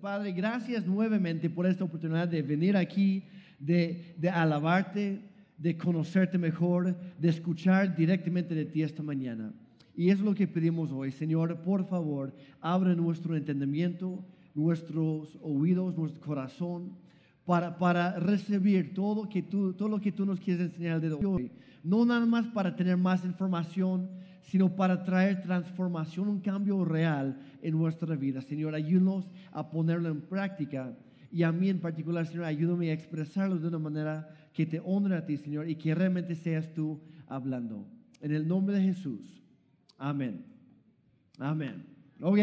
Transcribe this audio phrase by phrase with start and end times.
[0.00, 3.22] Padre, gracias nuevamente por esta oportunidad de venir aquí,
[3.58, 5.20] de, de alabarte,
[5.58, 9.52] de conocerte mejor, de escuchar directamente de ti esta mañana.
[9.94, 11.12] Y es lo que pedimos hoy.
[11.12, 14.24] Señor, por favor, abre nuestro entendimiento,
[14.54, 16.92] nuestros oídos, nuestro corazón,
[17.44, 21.50] para, para recibir todo, que tú, todo lo que tú nos quieres enseñar de hoy.
[21.84, 24.08] No nada más para tener más información,
[24.42, 28.40] sino para traer transformación, un cambio real en nuestra vida.
[28.42, 30.96] Señor, ayúdanos a ponerlo en práctica.
[31.30, 35.16] Y a mí en particular, Señor, ayúdame a expresarlo de una manera que te honre
[35.16, 37.86] a ti, Señor, y que realmente seas tú hablando.
[38.20, 39.42] En el nombre de Jesús.
[39.96, 40.44] Amén.
[41.38, 41.84] Amén.
[42.20, 42.38] Ok.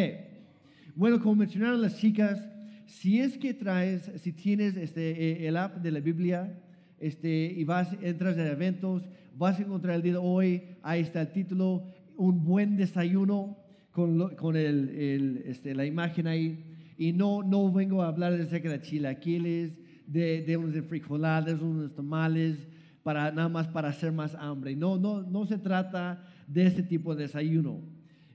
[0.95, 2.41] Bueno, como mencionaron las chicas,
[2.85, 6.59] si es que traes, si tienes este, eh, el app de la Biblia,
[6.99, 9.03] este, y vas, entras en eventos,
[9.35, 11.83] vas a encontrar el día de hoy, ahí está el título,
[12.15, 13.57] un buen desayuno
[13.91, 16.63] con, con el, el, este, la imagen ahí.
[16.97, 19.73] Y no, no vengo a hablar de acerca de chilaquiles,
[20.07, 22.67] de, de unos frijoladas, unos tamales,
[23.03, 24.75] para, nada más para hacer más hambre.
[24.77, 27.81] No, no, no se trata de ese tipo de desayuno.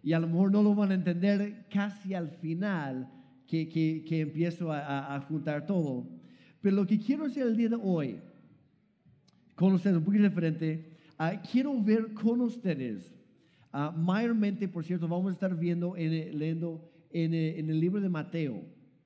[0.02, 3.10] Y a lo mejor no lo van a entender casi al final
[3.46, 6.06] que, que, que empiezo a, a, juntar todo.
[6.60, 8.18] Pero lo que quiero hacer el día de hoy,
[9.55, 10.91] con ustedes un poquito diferente,
[11.22, 13.14] uh, quiero ver con ustedes,
[13.72, 18.08] uh, mayormente, por cierto, vamos a estar viendo, en, leyendo en, en, el libro de
[18.08, 18.62] Mateo.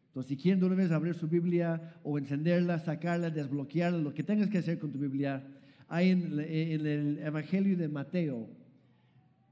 [0.08, 4.22] Entonces, si quieren de una vez abrir su Biblia o encenderla, sacarla, desbloquearla, lo que
[4.22, 5.46] tengas que hacer con tu Biblia,
[5.88, 8.48] hay en, en el Evangelio de Mateo.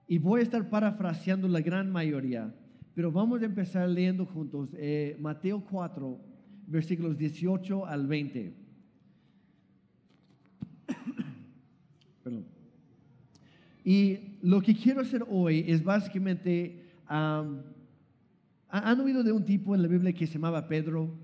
[0.06, 2.54] Y voy a estar parafraseando la gran mayoría,
[2.94, 6.20] pero vamos a empezar leyendo juntos eh, Mateo 4,
[6.66, 8.54] versículos 18 al 20.
[12.22, 12.53] Perdón.
[13.84, 17.62] Y lo que quiero hacer hoy es básicamente, ¿han
[19.00, 21.14] oído de un tipo en la Biblia que se llamaba Pedro?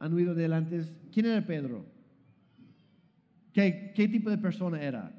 [0.00, 0.92] ¿Han oído de él antes?
[1.12, 1.86] ¿Quién era Pedro?
[3.52, 5.14] ¿Qué, qué tipo de persona era?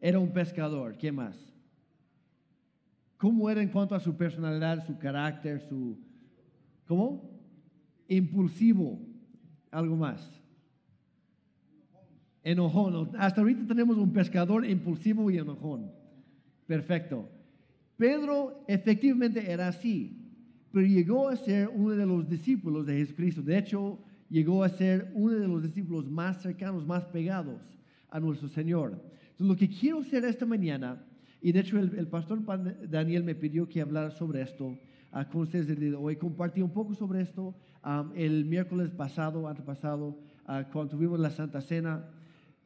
[0.00, 0.96] Era un pescador.
[0.96, 1.36] ¿Qué más?
[3.16, 5.98] ¿Cómo era en cuanto a su personalidad, su carácter, su...
[6.86, 7.28] ¿Cómo?
[8.06, 9.00] Impulsivo.
[9.72, 10.39] Algo más.
[12.42, 13.10] Enojón.
[13.18, 15.90] Hasta ahorita tenemos un pescador impulsivo y enojón.
[16.66, 17.28] Perfecto.
[17.96, 20.16] Pedro efectivamente era así,
[20.72, 23.42] pero llegó a ser uno de los discípulos de Jesucristo.
[23.42, 27.60] De hecho, llegó a ser uno de los discípulos más cercanos, más pegados
[28.08, 28.92] a nuestro Señor.
[28.92, 31.04] Entonces, lo que quiero hacer esta mañana
[31.42, 32.40] y de hecho el, pastor
[32.88, 34.66] Daniel me pidió que hablara sobre esto
[35.12, 36.16] uh, con ustedes hoy.
[36.16, 41.60] Compartí un poco sobre esto um, el miércoles pasado, antepasado, uh, cuando tuvimos la Santa
[41.62, 42.04] Cena.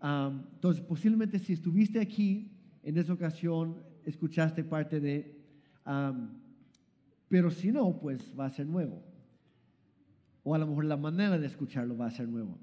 [0.05, 5.35] Um, entonces, posiblemente si estuviste aquí en esa ocasión, escuchaste parte de...
[5.87, 6.29] Um,
[7.27, 9.03] pero si no, pues va a ser nuevo.
[10.43, 12.59] O a lo mejor la manera de escucharlo va a ser nuevo.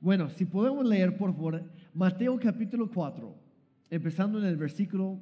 [0.00, 3.34] Bueno, si podemos leer, por favor, Mateo capítulo 4
[3.88, 5.18] empezando en el versículo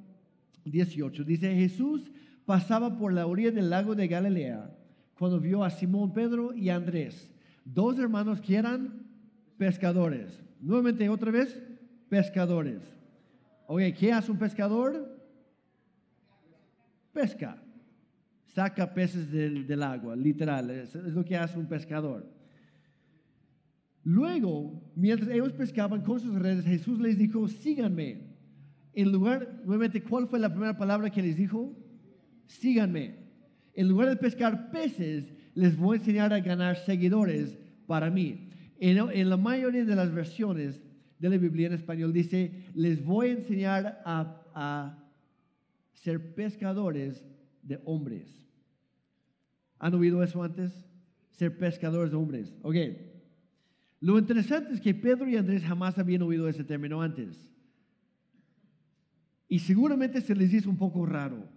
[0.65, 1.22] 18.
[1.22, 2.10] Dice, Jesús
[2.47, 4.77] pasaba por la orilla del lago de Galilea
[5.16, 7.31] cuando vio a Simón Pedro y Andrés,
[7.65, 9.06] dos hermanos que eran
[9.56, 10.47] pescadores.
[10.61, 11.59] Nuevamente, otra vez,
[12.09, 12.81] pescadores.
[13.67, 15.17] Oye, ¿qué hace un pescador?
[17.13, 17.63] Pesca.
[18.47, 20.71] Saca peces del, del agua, literal.
[20.71, 22.27] Es, es lo que hace un pescador.
[24.05, 28.29] Luego, mientras ellos pescaban con sus redes, Jesús les dijo, síganme
[28.99, 31.73] en lugar, nuevamente, ¿cuál fue la primera palabra que les dijo?
[32.47, 33.15] Síganme.
[33.75, 38.47] En lugar de pescar peces, les voy a enseñar a ganar seguidores para mí.
[38.78, 40.81] En, la mayoría de las versiones
[41.19, 45.05] de la Biblia en español dice, les voy a enseñar a, a
[45.94, 47.25] ser pescadores
[47.62, 48.47] de hombres.
[49.78, 50.72] ¿Han oído eso antes?
[51.31, 52.55] Ser pescadores de hombres.
[52.62, 52.77] Ok.
[54.00, 57.53] Lo interesante es que Pedro y Andrés jamás habían oído ese término antes.
[59.49, 61.49] Y seguramente se les hizo un poco raro.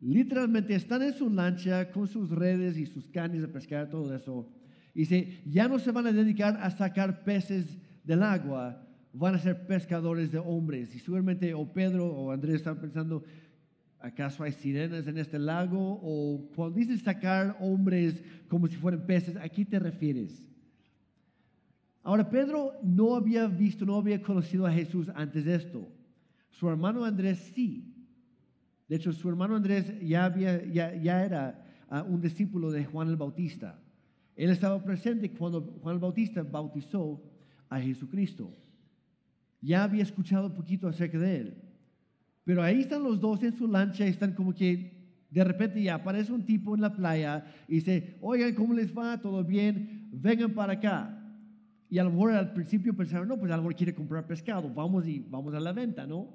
[0.00, 4.48] Literalmente están en su lancha con sus redes y sus cañas de pescar, todo eso.
[4.94, 9.66] Dice, ya no se van a dedicar a sacar peces del agua, van a ser
[9.66, 10.94] pescadores de hombres.
[10.94, 13.24] Y seguramente o Pedro o Andrés están pensando,
[13.98, 16.00] ¿acaso hay sirenas en este lago?
[16.02, 20.46] O cuando dices sacar hombres como si fueran peces, ¿a qué te refieres?
[22.02, 25.88] Ahora, Pedro no había visto, no había conocido a Jesús antes de esto.
[26.50, 27.94] Su hermano Andrés sí.
[28.88, 33.16] De hecho, su hermano Andrés ya, había, ya, era uh, un discípulo de Juan el
[33.16, 33.81] Bautista.
[34.36, 37.22] Él estaba presente cuando Juan el Bautista bautizó
[37.68, 38.50] a Jesucristo.
[39.60, 41.54] Ya había escuchado un poquito acerca de él.
[42.44, 45.00] Pero ahí están los dos en su lancha, están como que
[45.30, 49.18] De repente ya aparece un tipo en la playa y dice, oigan, ¿cómo les va?
[49.18, 50.10] ¿Todo bien?
[50.12, 51.18] Vengan para acá.
[51.88, 54.68] Y a lo mejor al principio pensaron, no, pues a lo mejor quiere comprar pescado,
[54.68, 56.28] vamos y vamos a la venta, ¿no?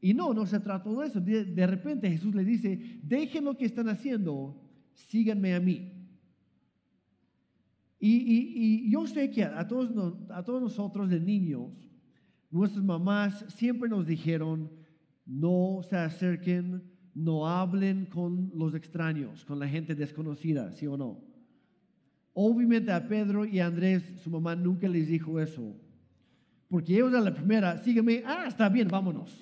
[0.00, 1.20] Y no, no se trata de eso.
[1.20, 4.60] De, de repente Jesús les dice, dejen lo que están haciendo,
[4.92, 5.97] síganme a mí.
[8.00, 9.90] Y, yo sé que a todos,
[10.30, 11.72] a todos nosotros de niños,
[12.50, 14.70] nuestras mamás siempre nos dijeron,
[15.26, 16.82] no se acerquen,
[17.14, 21.20] no hablen con los extraños, con la gente desconocida, ¿sí o no?
[22.32, 25.74] Obviamente a Pedro y a Andrés, su mamá nunca les dijo eso.
[26.68, 29.36] Porque ellos a la primera, sígueme, ah, está bien, vámonos.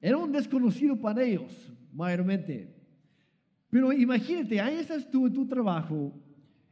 [0.00, 2.74] Era un desconocido para ellos, mayormente.
[3.70, 6.12] Pero imagínate, ahí estás tú en tu trabajo,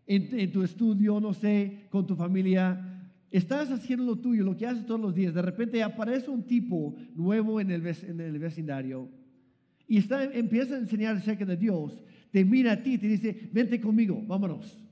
[0.07, 4.87] en, tu estudio, no sé, con tu familia, estás haciendo lo tuyo, lo que haces
[4.87, 5.35] todos los días.
[5.35, 9.09] De repente aparece un tipo nuevo en el, en el vecindario
[9.89, 12.03] y está, empieza a enseñar acerca de Dios.
[12.31, 14.83] Te mira a ti y te dice, vente conmigo, vámonos.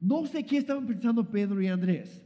[0.00, 2.22] No sé qué estaban pensando Pedro y Andrés.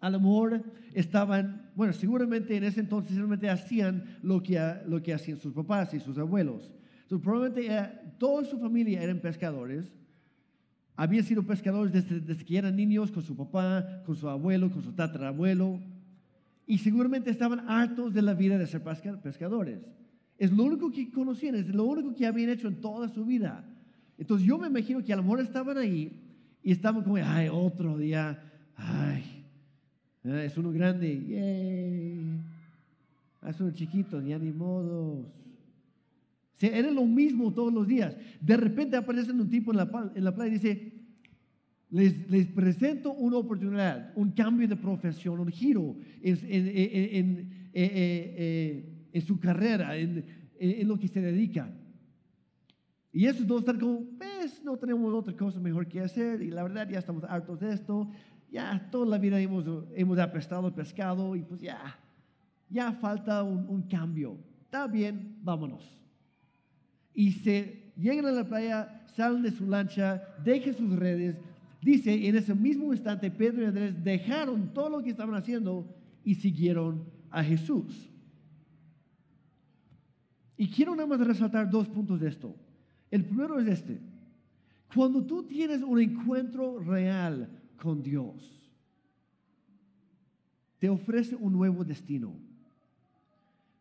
[0.00, 0.62] A lo mejor
[0.92, 5.94] estaban, bueno, seguramente en ese entonces seguramente hacían lo que, lo que hacían sus papás
[5.94, 6.72] y sus abuelos.
[7.02, 9.92] Entonces, probablemente eh, toda su familia eran pescadores
[10.96, 14.92] habían sido pescadores desde, que eran niños con su papá, con su abuelo, con su
[14.92, 15.80] tatarabuelo.
[16.66, 19.80] Y seguramente estaban hartos de la vida de ser pescadores.
[20.38, 23.64] Es lo único que conocían, es lo único que habían hecho en toda su vida.
[24.16, 26.20] Entonces yo me imagino que a lo mejor estaban ahí
[26.62, 28.42] y estaban como, ay, otro día,
[28.76, 29.44] ay,
[30.24, 32.40] eh, es uno grande, yay.
[33.46, 35.26] Es uno chiquito, ya ni modos
[36.66, 38.16] era lo mismo todos los días.
[38.40, 40.92] De repente aparece un tipo en la, en la playa y dice,
[41.90, 48.34] les, les, presento una oportunidad, un cambio de profesión, un giro en, en, en, eh,
[48.36, 50.24] eh, en su carrera, en,
[50.88, 51.70] lo que se dedica.
[53.12, 56.62] Y esos dos están como, pues no tenemos otra cosa mejor que hacer y la
[56.62, 58.10] verdad ya estamos hartos de esto,
[58.50, 59.64] ya toda la vida hemos,
[59.94, 61.98] hemos apestado el pescado y pues ya,
[62.70, 64.38] ya falta un, un cambio.
[64.64, 66.03] Está bien, vámonos
[67.14, 71.36] y se llegan a la playa, salen de su lancha, dejan sus redes.
[71.80, 75.86] Dice, en ese mismo instante, Pedro y Andrés dejaron todo lo que estaban haciendo
[76.24, 78.10] y siguieron a Jesús.
[80.56, 82.54] Y quiero nada más resaltar dos puntos de esto.
[83.10, 84.00] El primero es este.
[84.94, 88.64] Cuando tú tienes un encuentro real con Dios,
[90.78, 92.32] te ofrece un nuevo destino.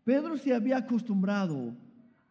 [0.04, 1.76] Pedro se había acostumbrado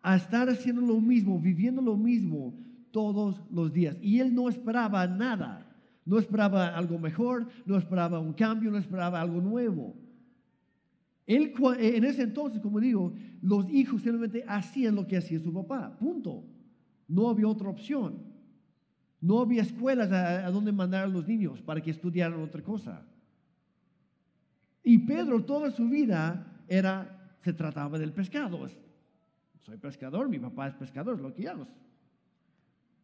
[0.03, 2.55] a estar haciendo lo mismo, viviendo lo mismo
[2.91, 3.97] todos los días.
[4.03, 5.69] Y él no esperaba nada.
[6.05, 9.95] No esperaba algo mejor, no esperaba un cambio, no esperaba algo nuevo.
[11.27, 15.97] Él, en ese entonces, como digo, los hijos simplemente hacían lo que hacía su papá,
[15.97, 16.45] punto.
[17.07, 18.19] No había otra opción.
[19.21, 23.07] No había escuelas a, a donde mandar a los niños para que estudiaran otra cosa.
[24.83, 28.67] Y Pedro toda su vida era, se trataba del pescado
[29.63, 31.49] soy pescador, mi papá es pescador, es lo que.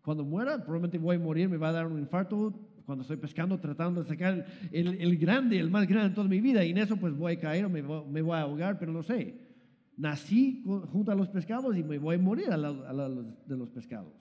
[0.03, 3.59] Cuando muera, probablemente voy a morir, me va a dar un infarto cuando estoy pescando,
[3.59, 6.97] tratando de sacar el, grande, el más grande de toda mi vida, y en eso
[6.97, 9.39] pues voy a caer o me, voy a ahogar, pero no sé.
[9.97, 14.15] Nací junto a los pescados y me voy a morir a la, de los pescados.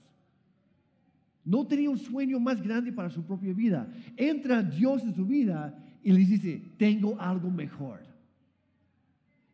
[1.46, 3.88] No tenía un sueño más grande para su propia vida.
[4.18, 8.02] Entra Dios en su vida y le dice, tengo algo mejor.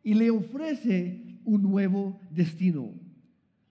[0.02, 2.94] Y le ofrece un nuevo destino.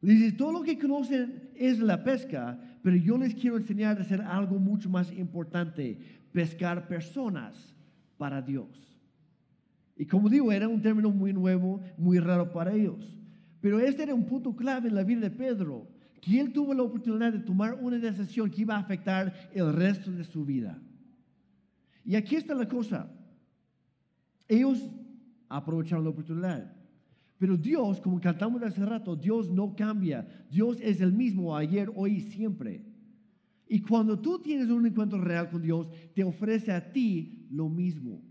[0.00, 4.02] Les dice, todo lo que conocen es la pesca, pero yo les quiero enseñar a
[4.02, 5.98] hacer algo mucho más importante,
[6.32, 7.74] pescar personas
[8.18, 8.68] para Dios.
[9.96, 13.16] Y como digo, era un término muy nuevo, muy raro para ellos.
[13.60, 15.86] Pero este era un punto clave en la vida de Pedro,
[16.20, 20.10] que él tuvo la oportunidad de tomar una decisión que iba a afectar el resto
[20.10, 20.80] de su vida.
[22.04, 23.08] Y aquí está la cosa.
[24.48, 24.90] Ellos
[25.48, 26.81] aprovecharon la oportunidad.
[27.42, 30.28] Pero Dios, como cantamos hace rato, Dios no cambia.
[30.48, 32.84] Dios es el mismo ayer, hoy y siempre.
[33.66, 38.22] Y cuando tú tienes un encuentro real con Dios, te ofrece a ti lo mismo.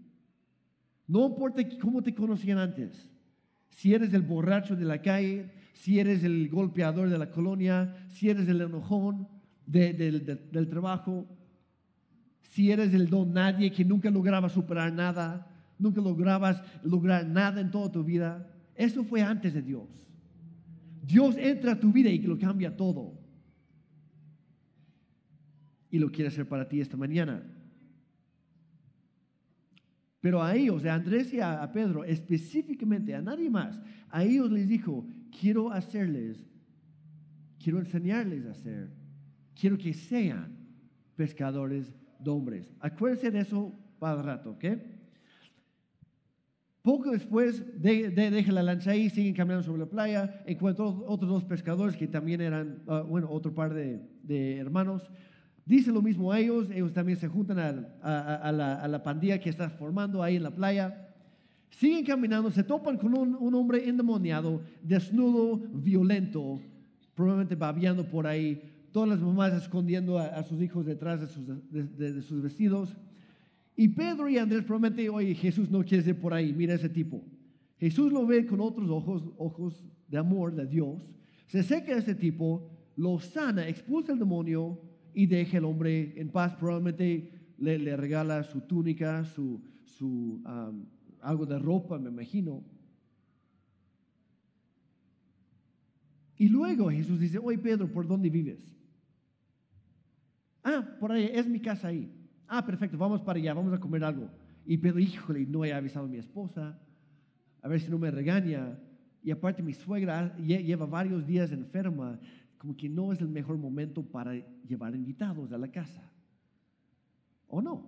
[1.08, 3.12] No importa cómo te conocían antes.
[3.72, 8.30] Si eres el borracho de la calle, si eres el golpeador de la colonia, si
[8.30, 9.28] eres el enojón
[9.66, 11.28] del trabajo,
[12.44, 17.72] si eres el don nadie que nunca lograba superar nada, nunca lograbas lograr nada en
[17.72, 19.90] toda tu vida, eso fue antes de Dios.
[21.04, 23.20] Dios entra a tu vida y lo cambia todo.
[25.90, 27.44] Y lo quiere hacer para ti esta mañana.
[30.20, 34.68] Pero a ellos, a Andrés y a, Pedro, específicamente, a nadie más, a ellos les
[34.68, 36.52] dijo, quiero hacerles
[37.62, 38.90] quiero enseñarles a hacer.
[39.60, 40.58] Quiero que sean
[41.16, 42.74] pescadores de hombres.
[42.80, 44.66] Acuérdense de eso para el rato, ¿ok?
[46.82, 51.44] Poco después de, deja la lancha ahí, siguen caminando sobre la playa, encuentran otros dos
[51.44, 55.12] pescadores que también eran, ah, bueno, otro par de, hermanos.
[55.64, 57.60] Dice lo mismo a ellos, ellos también se juntan
[58.02, 61.08] a, la, pandilla que está formando ahí en la playa.
[61.70, 66.60] Siguen caminando, se topan con un, hombre endemoniado, desnudo, violento,
[67.14, 68.60] probablemente babeando por ahí,
[68.92, 72.98] todas las mamás escondiendo a, sus hijos detrás de sus, de sus vestidos.
[73.82, 77.26] Y Pedro y Andrés prometen, oye, Jesús no quiere ir por ahí, mira ese tipo.
[77.80, 81.02] Jesús lo ve con otros ojos, ojos de amor de Dios,
[81.48, 84.80] se seca a ese tipo, lo sana, expulsa el demonio
[85.16, 86.54] y deja al hombre en paz.
[86.58, 90.44] Probablemente le, regala su túnica, su, su
[91.20, 92.64] algo de ropa, me imagino.
[96.38, 98.64] Y luego Jesús dice, oye Pedro, ¿por dónde vives?
[100.64, 102.21] Ah, por ahí, es mi casa ahí.
[102.54, 104.30] Ah, perfecto, vamos para allá, vamos a comer algo.
[104.66, 106.78] Y Pedro, híjole, no he avisado a mi esposa,
[107.62, 108.78] a ver si no me regaña.
[109.24, 112.20] Y aparte mi suegra lleva varios días enferma,
[112.58, 114.34] como que no es el mejor momento para
[114.68, 116.04] llevar invitados a la casa.
[117.48, 117.88] ¿O no?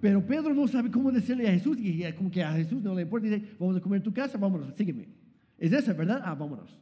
[0.00, 3.02] Pero Pedro no sabe cómo decirle a Jesús, y como que a Jesús no le
[3.02, 5.08] importa, dice, vamos a comer en tu casa, vámonos, sígueme.
[5.58, 6.22] ¿Es esa, verdad?
[6.24, 6.74] Ah, vámonos.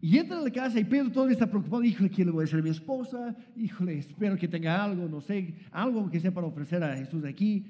[0.00, 1.82] Y entra a la casa y Pedro todavía está preocupado.
[1.82, 3.34] Híjole, ¿qué le voy a decir a mi esposa?
[3.56, 7.66] Híjole, espero que tenga algo, no sé, algo que sea para ofrecer a Jesús aquí.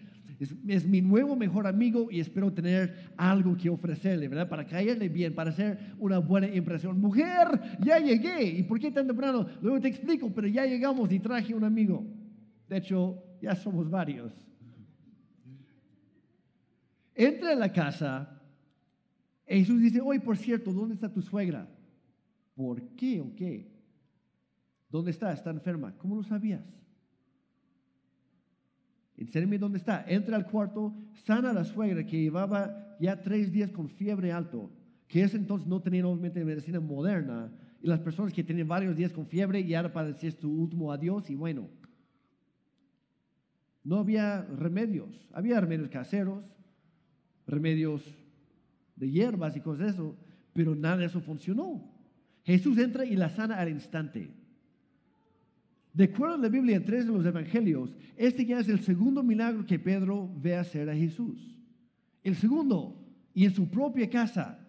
[0.69, 4.49] Es, mi nuevo mejor amigo y espero tener algo que ofrecerle, ¿verdad?
[4.49, 7.01] Para caerle bien, para hacer una buena impresión.
[7.01, 8.45] Mujer, ya llegué.
[8.45, 9.47] ¿Y por qué tan temprano?
[9.61, 12.07] Luego te explico, pero ya llegamos y traje un amigo.
[12.69, 14.33] De hecho, ya somos varios.
[17.15, 18.41] Entra a la casa.
[19.45, 21.67] Jesús dice, oye, por cierto, ¿dónde está tu suegra?
[22.59, 23.71] ¿Por qué o qué?
[24.91, 25.33] ¿Dónde está?
[25.33, 25.97] Está enferma.
[25.97, 26.65] ¿Cómo lo sabías?
[29.17, 30.05] Enséñame dónde está.
[30.09, 30.93] Entra al cuarto,
[31.25, 34.73] sana a la suegra que llevaba ya tres días con fiebre alto,
[35.07, 37.53] que ese entonces no tenía obviamente medicina moderna.
[37.81, 40.91] Y las personas que tenían varios días con fiebre y ahora para decir tu último
[40.91, 41.69] adiós y bueno.
[43.85, 45.29] No había remedios.
[45.33, 46.43] Había remedios caseros,
[47.47, 48.03] remedios
[48.97, 50.17] de hierbas y cosas de eso,
[50.53, 51.97] pero nada de eso funcionó.
[52.49, 54.31] Jesús entra y la sana al instante.
[55.93, 59.23] De acuerdo a la Biblia en tres de los evangelios, este ya es el segundo
[59.23, 61.55] milagro que Pedro ve hacer a Jesús.
[62.25, 64.67] El segundo, y en su propia casa.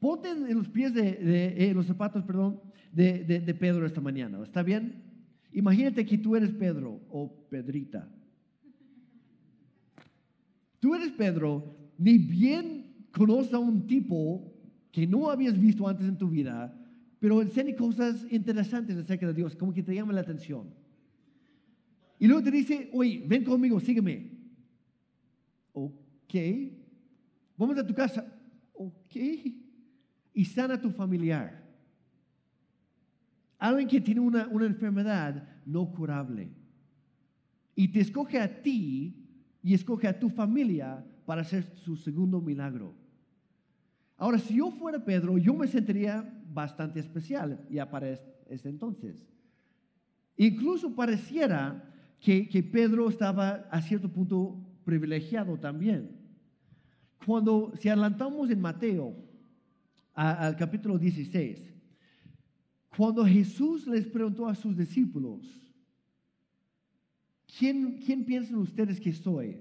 [0.00, 2.60] Ponte en los pies de, los zapatos, perdón,
[2.92, 4.42] de, de Pedro esta mañana.
[4.42, 5.02] ¿Está bien?
[5.54, 8.06] Imagínate que tú eres Pedro o Pedrita.
[10.78, 14.52] Tú eres Pedro, ni bien conoces a un tipo
[14.90, 16.78] que no habías visto antes en tu vida,
[17.22, 20.74] pero enseña cosas interesantes acerca de Dios, como que te llama la atención.
[22.18, 24.28] Y luego te dice, oye, ven conmigo, sígueme.
[25.72, 26.34] Ok.
[27.56, 28.26] Vamos a tu casa.
[28.72, 29.14] Ok.
[30.34, 31.62] Y sana a tu familiar.
[33.56, 36.50] Alguien que tiene una, una enfermedad no curable.
[37.76, 39.28] Y te escoge a ti
[39.62, 42.96] y escoge a tu familia para hacer su segundo milagro.
[44.16, 48.10] Ahora, si yo fuera Pedro, yo me sentiría bastante especial ya para
[48.48, 49.26] ese entonces.
[50.36, 51.88] Incluso pareciera
[52.20, 56.16] que, Pedro estaba a cierto punto privilegiado también.
[57.26, 59.16] Cuando, si adelantamos en Mateo
[60.14, 61.72] al capítulo 16,
[62.96, 65.40] cuando Jesús les preguntó a sus discípulos,
[67.58, 69.60] ¿quién, quién piensan ustedes que soy?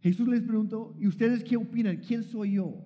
[0.00, 1.98] Jesús les preguntó, ¿y ustedes qué opinan?
[1.98, 2.84] ¿Quién soy yo?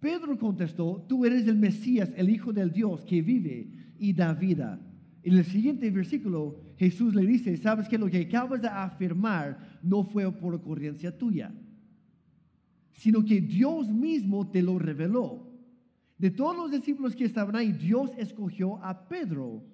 [0.00, 4.80] Pedro contestó, tú eres el Mesías, el Hijo del Dios que vive y da vida.
[5.22, 10.04] En el siguiente versículo, Jesús le dice, sabes que lo que acabas de afirmar no
[10.04, 11.52] fue por ocurrencia tuya,
[12.92, 15.50] sino que Dios mismo te lo reveló.
[16.18, 19.64] De todos los discípulos que estaban ahí, Dios escogió a Pedro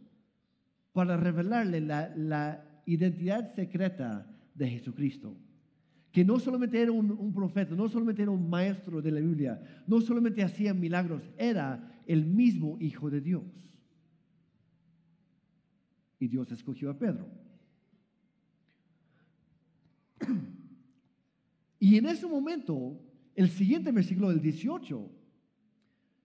[0.92, 5.36] para revelarle la, la identidad secreta de Jesucristo
[6.12, 10.00] que no solamente era un, profeta, no solamente era un maestro de la Biblia, no
[10.02, 13.42] solamente hacía milagros, era el mismo Hijo de Dios.
[16.20, 17.26] Y Dios escogió a Pedro.
[21.80, 23.00] Y en ese momento,
[23.34, 25.10] el siguiente versículo del 18,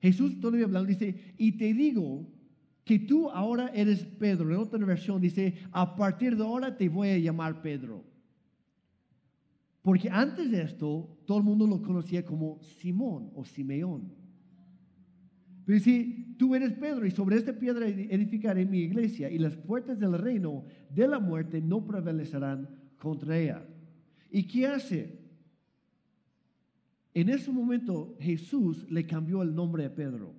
[0.02, 2.28] Jesús todavía hablando, dice, y te digo
[2.84, 4.50] que tú ahora eres Pedro.
[4.50, 8.06] En otra versión dice, a partir de ahora te voy a llamar Pedro.
[9.88, 14.14] Porque antes de esto, todo el mundo lo conocía como Simón o Simeón.
[15.64, 19.98] Pero dice, tú eres Pedro y sobre esta piedra edificaré mi iglesia y las puertas
[19.98, 22.68] del reino de la muerte no prevalecerán
[23.00, 23.66] contra ella.
[24.30, 25.22] ¿Y qué hace?
[27.14, 30.36] En ese momento Jesús le cambió el nombre a Pedro.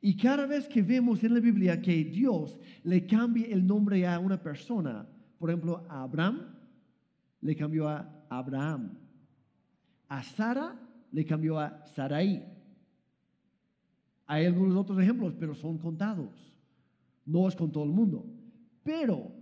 [0.00, 4.20] Y cada vez que vemos en la Biblia que Dios le cambia el nombre a
[4.20, 5.08] una persona,
[5.40, 6.54] por ejemplo, a Abraham,
[7.40, 8.98] le cambió a Abraham.
[10.08, 10.76] A Sara
[11.12, 12.44] le cambió a Sarai.
[14.26, 16.54] Hay algunos otros ejemplos, pero son contados.
[17.24, 18.26] No es con todo el mundo.
[18.82, 19.32] Pero,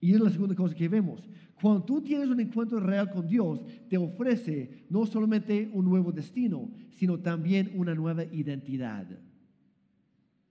[0.00, 1.28] y es la segunda cosa que vemos,
[1.60, 6.70] cuando tú tienes un encuentro real con Dios, te ofrece no solamente un nuevo destino,
[6.90, 9.06] sino también una nueva identidad.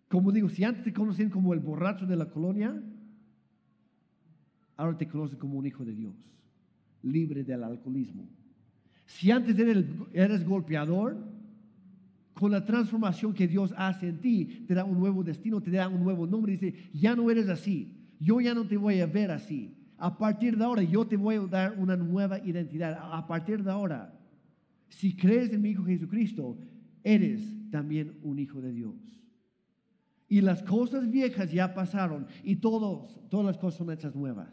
[0.07, 2.81] Como digo, si antes te conocían como el borracho de la colonia,
[4.77, 6.15] ahora te conocen como un hijo de Dios,
[7.03, 8.27] libre del alcoholismo.
[9.05, 11.17] Si antes eres, golpeador,
[12.33, 15.87] con la transformación que Dios hace en ti, te da un nuevo destino, te da
[15.87, 16.53] un nuevo nombre.
[16.53, 19.75] Dice, ya no eres así, yo ya no te voy a ver así.
[19.97, 22.97] A partir de ahora yo te voy a dar una nueva identidad.
[23.11, 24.19] A partir de ahora,
[24.89, 26.57] si crees en mi Hijo Jesucristo,
[27.03, 28.95] eres también un hijo de Dios.
[30.27, 34.49] Y las cosas viejas ya pasaron y todos, todas las cosas son hechas nuevas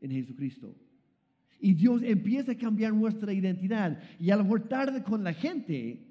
[0.00, 0.74] en Jesucristo.
[1.60, 3.98] Y Dios empieza a cambiar nuestra identidad.
[4.18, 6.06] Y a lo mejor tarde con la gente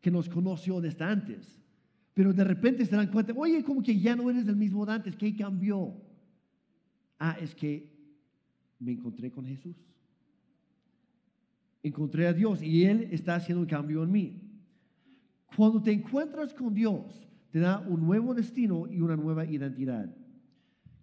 [0.00, 1.60] que nos conoció desde antes.
[2.14, 4.92] Pero de repente se dan cuenta, oye, como que ya no eres el mismo de
[4.92, 5.94] antes, ¿qué cambió?
[7.18, 7.92] Ah, es que
[8.78, 9.76] me encontré con Jesús.
[11.82, 14.42] Encontré a Dios y Él está haciendo un cambio en mí.
[15.56, 20.14] Cuando te encuentras con Dios, te da un nuevo destino y una nueva identidad.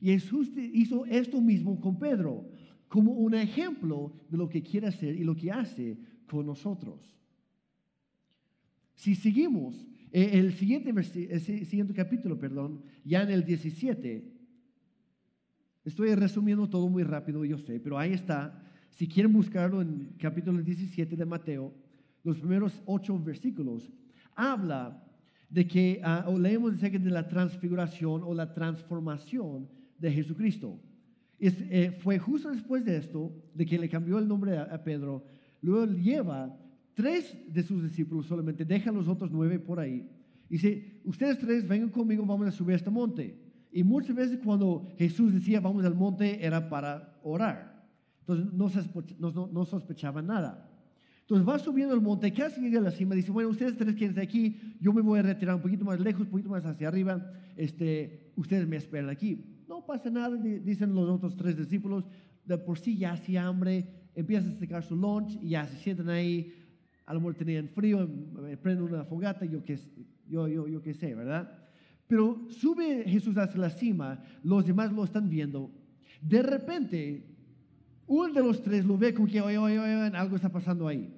[0.02, 2.46] Jesús hizo esto mismo con Pedro,
[2.88, 7.16] como un ejemplo de lo que quiere hacer y lo que hace con nosotros.
[8.96, 14.32] Si seguimos, eh, el siguiente, el siguiente capítulo, perdón, ya en el 17,
[15.84, 18.64] estoy resumiendo todo muy rápido, yo sé, pero ahí está.
[18.92, 21.74] Si quieren buscarlo en capítulo 17 de Mateo,
[22.24, 23.92] los primeros ocho versículos,
[24.36, 25.04] habla
[25.50, 30.80] de que, uh, o leemos de la transfiguración o la transformación de Jesucristo.
[31.40, 35.26] Es, eh, fue justo después de esto, de que le cambió el nombre a, Pedro,
[35.62, 36.58] luego lleva
[36.94, 40.10] tres de sus discípulos solamente, deja los otros nueve por ahí.
[40.50, 43.38] Y dice, ustedes tres vengan conmigo, vamos a subir a este monte.
[43.72, 47.86] Y muchas veces cuando Jesús decía, vamos al monte, era para orar.
[48.22, 48.54] Entonces
[49.20, 50.72] no, no, no sospechaban nada.
[51.26, 54.16] Entonces va subiendo el monte, casi llega a la cima, dice, bueno, ustedes tres quienes
[54.16, 56.88] de aquí, yo me voy a retirar un poquito más lejos, un poquito más hacia
[56.88, 59.44] arriba, este, ustedes me esperan aquí.
[59.86, 62.06] Pasa nada, dicen los otros tres discípulos,
[62.44, 66.10] de por sí ya hacía hambre, empiezan a sacar su lunch y ya se sientan
[66.10, 66.54] ahí,
[67.06, 68.04] a lo mejor tenían frío,
[68.48, 69.80] eh, prenden una fogata, yo qué
[70.28, 71.52] yo, yo, yo qué sé, ¿verdad?
[72.08, 75.72] Pero sube Jesús hacia la cima, los demás lo están viendo.
[76.22, 77.26] De repente,
[78.08, 81.14] uno de los tres lo ve como que, oye, oye, oye, algo está pasando ahí.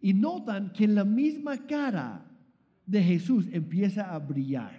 [0.00, 2.24] Y notan que la misma cara
[2.86, 4.77] de Jesús empieza a brillar.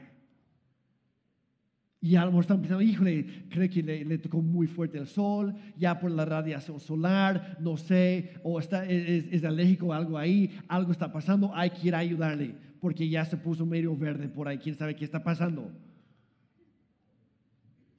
[2.01, 6.11] Y a están pensando, híjole, cree que le, tocó muy fuerte el sol, ya por
[6.11, 11.53] la radiación solar, no sé, o está, es, es, alérgico algo ahí, algo está pasando,
[11.53, 14.95] hay que ir a ayudarle, porque ya se puso medio verde por ahí, quién sabe
[14.95, 15.69] qué está pasando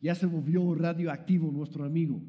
[0.01, 2.21] ya se volvió radioactivo nuestro amigo.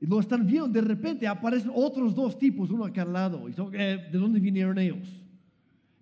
[0.00, 3.48] Y lo están viendo, de repente aparecen otros dos tipos, uno acá al lado.
[3.48, 5.08] Y eh, ¿De dónde vinieron ellos?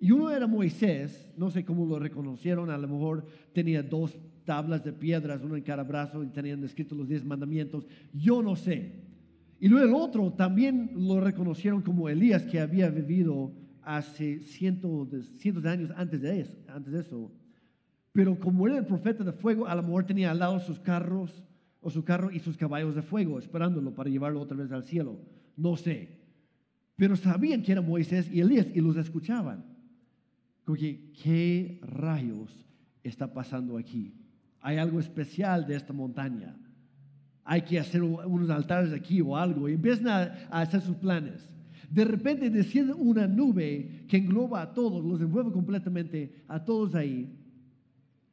[0.01, 4.85] Y uno era Moisés, no sé cómo lo reconocieron, a lo mejor tenía dos tablas
[4.85, 9.05] de piedras, uno en cada brazo, y tenían escritos los diez mandamientos, yo no sé.
[9.61, 13.53] Y luego el otro también lo reconocieron como Elías, que había vivido
[13.83, 17.33] hace cientos de, cientos de años antes de, eso, antes de eso.
[18.13, 21.43] Pero como era el profeta de fuego, a lo mejor tenía al lado sus carros
[21.81, 25.19] o su carro y sus caballos de fuego, esperándolo para llevarlo otra vez al cielo.
[25.57, 26.21] No sé.
[26.97, 29.65] Pero sabían que era Moisés y Elías y los escuchaban.
[30.65, 32.67] Porque, ¿qué rayos
[33.03, 34.15] está pasando aquí?
[34.65, 36.57] Hay algo especial de esta montaña.
[37.45, 39.69] Hay que hacer unos altares aquí o algo.
[39.69, 40.23] Y empiezan a,
[40.59, 41.47] hacer sus planes.
[41.91, 47.31] De repente desciende una nube que engloba a todos, los envuelve completamente a todos ahí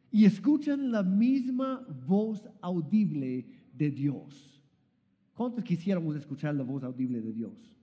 [0.10, 4.64] y escuchan la misma voz audible de Dios.
[5.34, 7.76] ¿Cuántos quisiéramos escuchar la voz audible de Dios?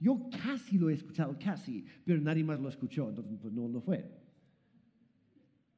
[0.00, 3.82] Yo casi lo he escuchado, casi, pero nadie más lo escuchó, entonces pues no lo
[3.82, 4.10] fue.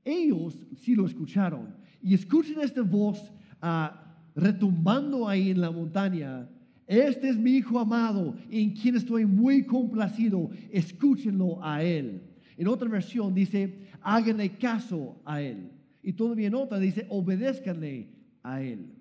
[0.04, 6.48] Ellos sí lo escucharon y escuchan esta voz ah, retumbando ahí en la montaña.
[6.86, 10.50] Este es mi hijo amado en quien estoy muy complacido.
[10.72, 12.22] Escúchenlo a él.
[12.60, 15.70] En otra versión dice, háganle caso a Él.
[16.02, 18.08] Y todavía en otra dice, obedézcanle
[18.42, 18.92] a Él.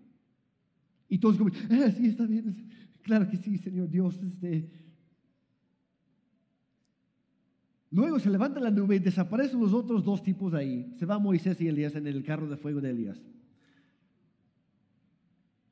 [1.09, 2.69] Y todos como, ah, sí, está bien.
[3.01, 4.17] Claro que sí, Señor Dios.
[4.23, 4.69] Este.
[7.91, 10.93] Luego se levanta la nube y desaparecen los otros dos tipos ahí.
[10.99, 13.19] Se va Moisés y Elías en el carro de fuego de Elías.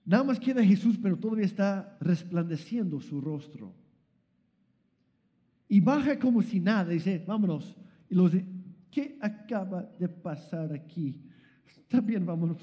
[0.04, 3.74] Nada más queda Jesús, pero todavía está resplandeciendo su rostro.
[5.68, 7.76] Y baja como si nada, dice, vámonos.
[8.10, 8.46] Y los dice,
[8.90, 11.22] ¿qué acaba de pasar aquí?
[11.68, 12.58] Está bien, vámonos.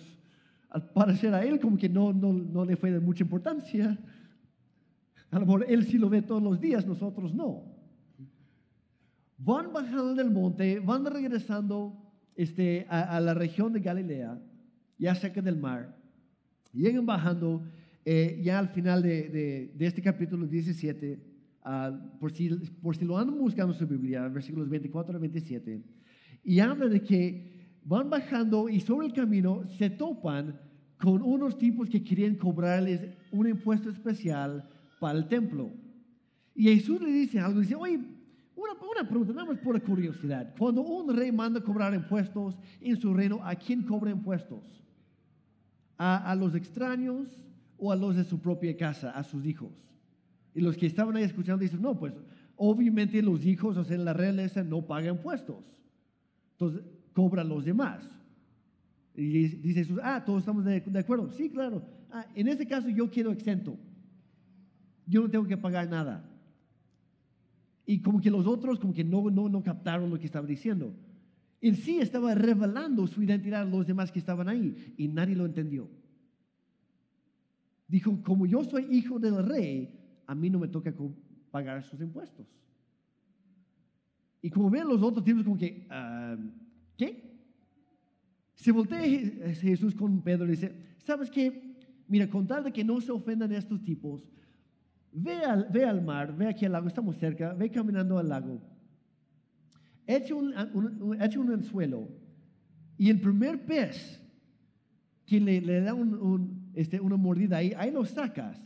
[0.70, 3.96] Al parecer a él como que no, no, no le fue de mucha importancia.
[5.30, 7.73] A lo él sí lo ve todos los días, nosotros no.
[9.44, 11.94] Van bajando del monte, van regresando
[12.34, 14.40] este, a, la región de Galilea,
[14.98, 15.94] ya cerca del mar.
[16.72, 17.62] Llegan bajando
[18.06, 21.18] eh, ya al final de, de, este capítulo 17,
[21.62, 22.48] ah, por, si,
[22.80, 25.82] por si lo andan buscando en su Biblia, versículos 24 a 27,
[26.42, 30.58] y habla de que van bajando y sobre el camino se topan
[30.98, 34.66] con unos tipos que querían cobrarles un impuesto especial
[34.98, 35.70] para el templo.
[36.54, 38.13] Y Jesús le dice algo, dice, oye,
[38.56, 40.54] una, una, pregunta, nada más por curiosidad.
[40.58, 44.62] Cuando un rey manda cobrar impuestos en su reino, ¿a quién cobra impuestos?
[45.96, 47.28] ¿A, a los extraños
[47.78, 49.72] o a los de su propia casa, a sus hijos?
[50.54, 52.14] Y los que estaban ahí escuchando dicen, no, pues
[52.56, 55.64] obviamente los hijos, o sea, la realeza no pagan impuestos.
[56.52, 58.08] Entonces, cobran los demás.
[59.14, 61.30] Y dice Jesús, ah, todos estamos de, acuerdo.
[61.30, 61.82] Sí, claro.
[62.10, 63.76] Ah, en este caso yo quiero exento.
[65.06, 66.24] Yo no tengo que pagar nada.
[67.86, 70.94] Y como que los otros como que no, no, no captaron lo que estaba diciendo.
[71.60, 75.46] En sí estaba revelando su identidad a los demás que estaban ahí y nadie lo
[75.46, 75.88] entendió.
[77.88, 80.92] Dijo, como yo soy hijo del rey, a mí no me toca
[81.50, 82.46] pagar sus impuestos.
[84.42, 86.36] Y como ven los otros tipos como que, ah,
[86.96, 87.34] ¿qué?
[88.54, 89.00] Se voltea
[89.54, 91.76] Jesús con Pedro y dice, ¿sabes qué?
[92.08, 94.22] Mira, con tal de que no se ofendan estos tipos,
[95.14, 98.60] ve al, ve al mar, ve aquí al lago, estamos cerca, ve caminando al lago,
[100.06, 102.08] echa un, un, anzuelo
[102.98, 104.20] y el primer pez
[105.24, 108.60] que le, le da un, este, una mordida ahí, ahí lo sacas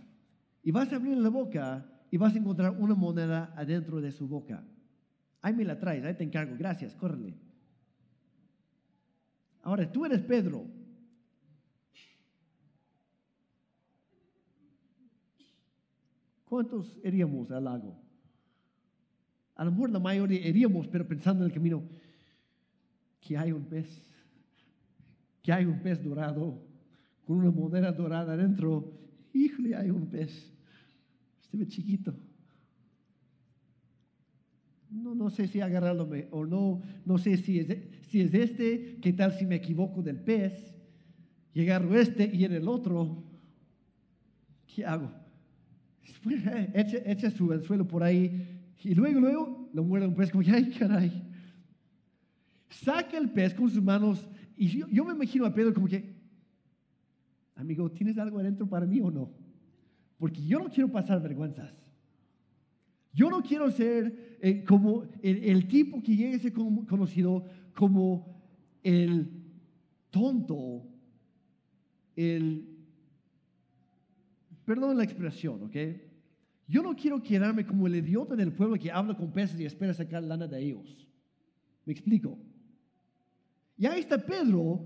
[0.63, 4.27] y vas a abrir la boca y vas a encontrar una moneda adentro de su
[4.27, 4.65] boca.
[5.43, 7.37] Ahí me la traes, ahí te encargo, gracias, córrele.
[9.63, 10.67] Ahora, tú eres Pedro.
[16.49, 17.97] ¿Cuántos iríamos al lago?
[19.55, 21.83] A lo mejor la mayoría iríamos, pero pensando en el camino,
[23.21, 23.89] que hay un pez,
[25.43, 26.63] que hay un pez dorado,
[27.27, 28.93] con una moneda dorada adentro.
[29.35, 30.53] Híjole, hay un pez.
[31.43, 32.15] Este chiquito.
[34.91, 37.67] No, no sé si agarrarlo o no, no sé si es,
[38.09, 40.69] si es este, qué tal si me equivoco del pez
[41.63, 43.25] agarro este y en el otro,
[44.67, 45.11] ¿qué hago?
[46.75, 50.71] Echa, echa su anzuelo por ahí y luego, luego lo muerde un pez como, ay
[50.71, 51.25] caray.
[52.71, 56.15] Saca el pez con sus manos y yo, yo me imagino a Pedro como que,
[57.57, 59.31] amigo, ¿tienes algo adentro para mí o no?
[60.19, 61.73] Porque yo no quiero pasar vergüenzas.
[63.13, 67.45] Yo no quiero ser eh, como el, tipo que llegue a ser conocido
[67.75, 68.41] como
[68.83, 69.29] el
[70.11, 70.85] tonto,
[72.15, 72.78] el,
[74.69, 75.77] perdón la expresión, ¿ok?
[76.67, 79.95] Yo no quiero quedarme como el idiota del pueblo que habla con peces y espera
[79.95, 81.09] sacar lana de ellos.
[81.87, 82.39] ¿Me explico?
[83.79, 84.85] Y ahí está Pedro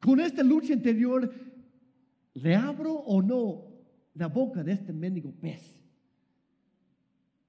[0.00, 1.28] con esta lucha interior.
[2.34, 3.64] ¿Le abro o no
[4.14, 5.76] la boca de este mendigo pez?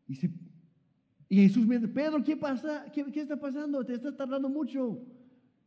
[0.07, 2.85] Y, Jesús me dice, Pedro, ¿qué pasa?
[2.91, 3.85] ¿Qué, está pasando?
[3.85, 5.05] Te estás tardando mucho.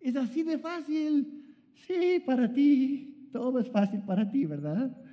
[0.01, 1.45] Es así de fácil.
[1.87, 3.29] Sí, para ti.
[3.31, 5.06] Todo es fácil para ti, ¿verdad?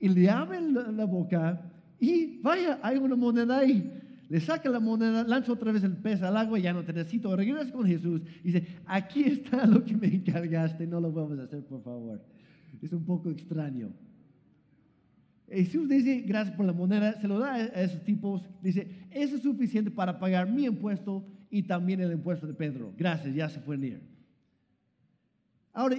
[0.00, 1.60] Y le abre la, boca
[1.98, 3.92] y vaya, hay una moneda ahí.
[4.28, 7.34] Le saca la moneda, lanza otra vez el pez al agua, ya no te necesito.
[7.34, 11.44] Regresa con Jesús y dice, aquí está lo que me encargaste, no lo vamos a
[11.44, 12.22] hacer, por favor.
[12.80, 13.90] Es un poco extraño.
[15.50, 19.42] Jesús dice, gracias por la moneda, se lo da a esos tipos, dice, eso es
[19.42, 22.92] suficiente para pagar mi impuesto y también el impuesto de Pedro.
[22.96, 24.17] Gracias, ya se pueden ir.
[25.72, 25.96] Ahora,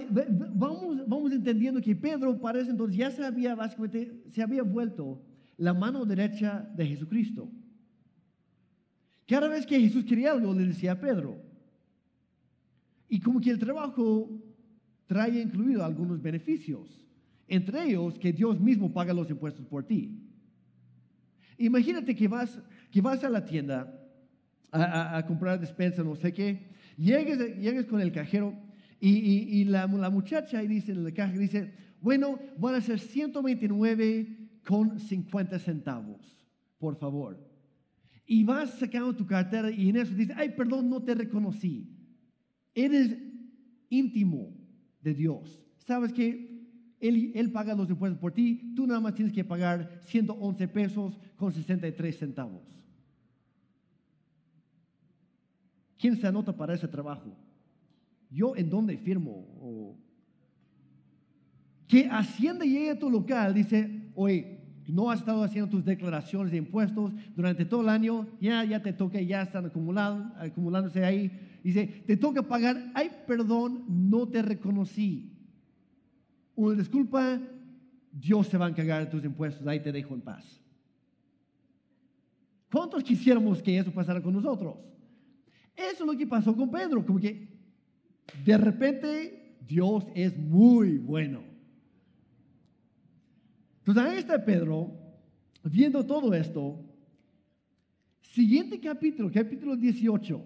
[0.54, 5.22] vamos, vamos entendiendo que Pedro parece entonces ya se había básicamente, se había vuelto
[5.56, 7.50] la mano derecha de Jesucristo.
[9.26, 11.40] Cada vez que Jesús quería algo, le decía a Pedro.
[13.08, 14.28] Y como que el trabajo
[15.06, 17.06] trae incluido algunos beneficios.
[17.48, 20.18] Entre ellos, que Dios mismo paga los impuestos por ti.
[21.58, 23.92] Imagínate que vas, que vas a la tienda
[24.70, 26.68] a, a- a comprar despensa, no sé qué.
[26.96, 28.54] Llegues, llegues con el cajero
[29.00, 34.98] y, la muchacha ahí dice en la caja, dice, bueno, van a ser 129 con
[34.98, 36.46] 50 centavos,
[36.78, 37.38] por favor.
[38.26, 41.96] Y vas sacando tu cartera y en eso dice, ay, perdón, no te reconocí.
[42.74, 43.16] Eres
[43.88, 44.54] íntimo
[45.00, 45.62] de Dios.
[45.78, 46.50] ¿Sabes que
[47.00, 51.18] él, él paga los impuestos por ti, tú nada más tienes que pagar 111 pesos
[51.36, 52.62] con 63 centavos.
[55.98, 57.36] ¿Quién se anota para ese trabajo?
[58.30, 59.32] ¿Yo en dónde firmo?
[59.60, 59.96] O-
[61.86, 66.58] Que Hacienda llegue a tu local, dice, oye, no has estado haciendo tus declaraciones de
[66.58, 71.30] impuestos durante todo el año, ya, ya te toca, ya están acumulando, acumulándose ahí.
[71.64, 75.32] Dice, te toca pagar, ay, perdón, no te reconocí.
[76.54, 77.40] Una disculpa,
[78.12, 80.60] Dios se va a encargar de tus impuestos, ahí te dejo en paz.
[82.70, 84.76] ¿Cuántos quisiéramos que eso pasara con nosotros?
[85.76, 87.48] Eso es lo que pasó con Pedro, como que
[88.44, 91.42] de repente Dios es muy bueno.
[93.78, 94.92] Entonces ahí está Pedro
[95.64, 96.84] viendo todo esto.
[98.22, 100.44] Siguiente capítulo, capítulo 18.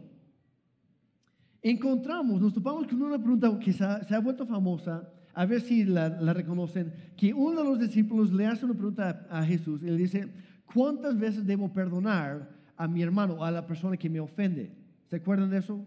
[1.62, 5.60] Encontramos, nos topamos con una pregunta que se ha, se ha vuelto famosa, a ver
[5.60, 9.82] si la, reconocen, que uno de los discípulos le hace una pregunta a, a Jesús
[9.82, 10.28] y le dice,
[10.72, 14.72] ¿cuántas veces debo perdonar a mi hermano a la persona que me ofende?
[15.08, 15.86] ¿Se acuerdan de eso?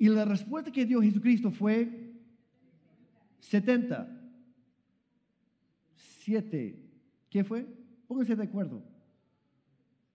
[0.00, 2.14] Y la respuesta que dio Jesucristo fue
[3.40, 4.08] 70.
[6.20, 6.82] 7.
[7.28, 7.66] ¿Qué fue?
[8.08, 8.82] Pónganse de acuerdo.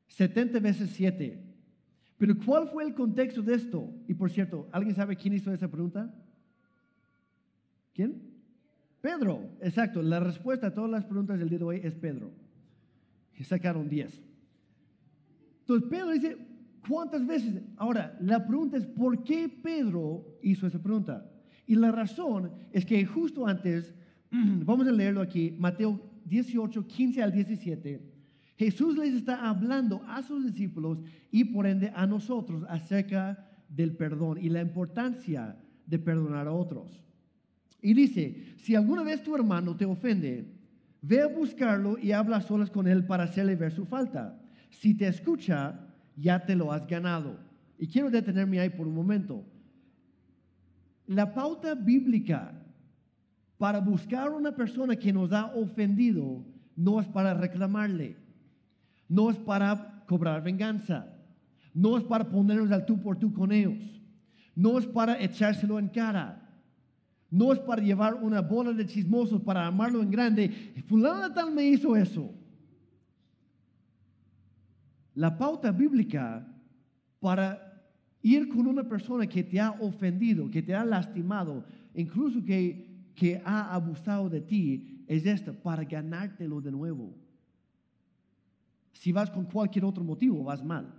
[0.08, 1.40] 70 veces 7.
[2.18, 3.94] Pero ¿cuál fue el contexto de esto?
[4.08, 6.12] Y por cierto, ¿alguien sabe quién hizo esa pregunta?
[7.94, 8.24] ¿Quién?
[9.02, 9.52] Pedro.
[9.62, 10.02] Exacto.
[10.02, 12.32] La respuesta a todas las preguntas del día de hoy es Pedro.
[13.44, 14.20] Sacaron 10.
[15.60, 16.55] Entonces Pedro dice,
[16.88, 17.62] ¿cuántas veces?
[17.78, 21.30] Ahora, la pregunta es, ¿por qué Pedro hizo esa pregunta?
[21.68, 23.94] Y la razón es que justo antes,
[24.32, 28.02] vamos a leerlo aquí, Mateo 18, 15 al 17,
[28.58, 31.00] Jesús les está hablando a sus discípulos
[31.32, 37.04] y por ende a nosotros acerca del perdón y la importancia de perdonar a otros.
[37.82, 40.56] Y dice, si alguna vez tu hermano te ofende,
[41.02, 44.42] ve a buscarlo y habla solas con él para hacerle ver su falta.
[44.70, 45.85] Si te escucha,
[46.16, 47.38] ya te lo has ganado.
[47.78, 49.44] Y quiero detenerme ahí por un momento.
[51.08, 52.54] La pauta bíblica
[53.58, 56.44] para buscar a una persona que nos ha ofendido
[56.76, 58.18] no es para reclamarle,
[59.08, 61.08] no es para cobrar venganza,
[61.74, 63.78] no es para ponernos al tú por tú con ellos,
[64.56, 66.42] no es para echárselo en cara,
[67.30, 70.50] no es para llevar una bola de chismosos para amarlo en grande.
[70.88, 72.34] Fulano tal me hizo eso.
[75.16, 76.46] La pauta bíblica
[77.20, 77.66] para
[78.22, 83.42] ir con una persona que te ha ofendido, que te ha lastimado, incluso que, que
[83.46, 87.16] ha abusado de ti, es esta, para ganártelo de nuevo.
[88.92, 90.94] Si vas con cualquier otro motivo, vas mal.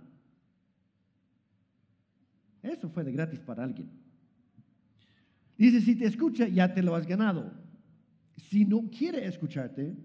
[2.63, 3.89] Eso fue de gratis para alguien.
[5.57, 7.51] Dice, si te escucha, ya te lo has ganado.
[8.35, 9.95] Si no quiere escucharte,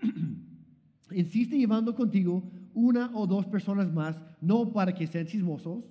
[1.10, 5.84] insiste llevando contigo una o dos personas más, no para que sean chismosos,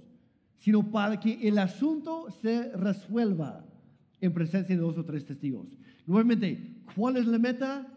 [0.57, 3.65] sino para que el asunto se resuelva
[4.19, 5.67] en presencia de dos o tres testigos.
[6.05, 7.87] Nuevamente, ¿cuál es la meta?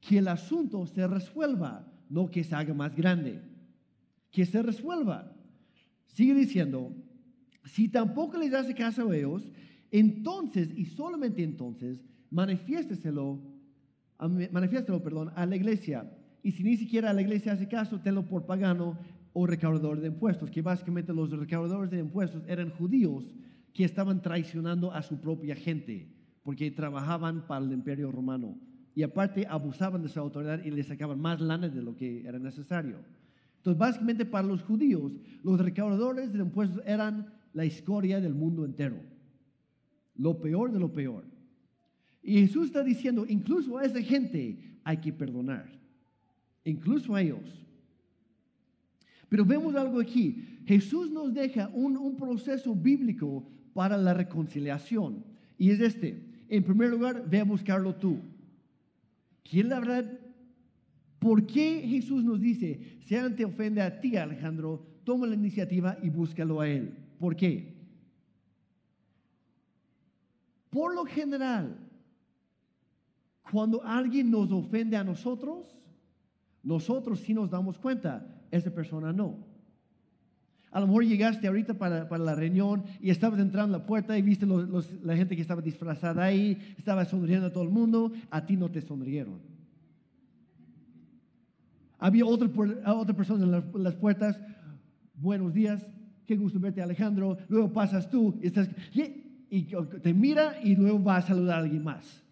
[0.00, 3.42] Que el asunto se resuelva, no que se haga más grande.
[4.30, 5.32] Que se resuelva.
[6.06, 6.92] Sigue diciendo,
[7.64, 9.42] si tampoco les hace caso a ellos,
[9.90, 12.00] entonces y solamente entonces
[12.30, 13.40] manifiésteselo,
[14.18, 16.10] manifiéstelo, perdón, a la iglesia.
[16.44, 18.98] Y si ni siquiera la iglesia hace caso, tenlo por pagano
[19.32, 23.24] o recaudador de impuestos, que básicamente los recaudadores de impuestos eran judíos
[23.72, 26.06] que estaban traicionando a su propia gente,
[26.42, 28.58] porque trabajaban para el imperio romano.
[28.94, 32.38] Y aparte abusaban de su autoridad y le sacaban más lana de lo que era
[32.38, 32.98] necesario.
[33.56, 39.00] Entonces, básicamente para los judíos, los recaudadores de impuestos eran la escoria del mundo entero.
[40.14, 41.24] Lo peor de lo peor.
[42.22, 45.83] Y Jesús está diciendo, incluso a esa gente hay que perdonar.
[46.64, 47.64] Incluso a ellos.
[49.28, 50.60] Pero vemos algo aquí.
[50.66, 55.24] Jesús nos deja un, un, proceso bíblico para la reconciliación.
[55.58, 56.22] Y es este.
[56.48, 58.18] En primer lugar, ve a buscarlo tú.
[59.42, 60.18] ¿Quién la verdad?
[61.18, 65.98] ¿Por qué Jesús nos dice, si alguien te ofende a ti, Alejandro, toma la iniciativa
[66.02, 66.94] y búscalo a él?
[67.18, 67.74] ¿Por qué?
[70.70, 71.78] Por lo general,
[73.50, 75.74] cuando alguien nos ofende a nosotros,
[76.64, 79.36] nosotros sí nos damos cuenta, esa persona no.
[80.70, 84.18] A lo mejor llegaste ahorita para, para la reunión y estabas entrando a la puerta
[84.18, 88.12] y viste los- la gente que estaba disfrazada ahí, estaba sonriendo a todo el mundo,
[88.30, 89.38] a ti no te sonrieron.
[91.98, 92.48] Había otra,
[93.14, 94.38] persona en las, puertas,
[95.14, 95.86] buenos días,
[96.26, 98.68] qué gusto verte Alejandro, luego pasas tú y, estás,
[99.48, 99.62] y
[100.02, 102.22] te mira y luego va a saludar a alguien más.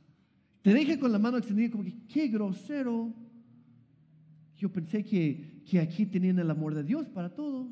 [0.63, 3.13] Te deja con la mano extendida como que, qué grosero.
[4.63, 7.67] Yo pensé que, que aquí tenían el amor de Dios para todos,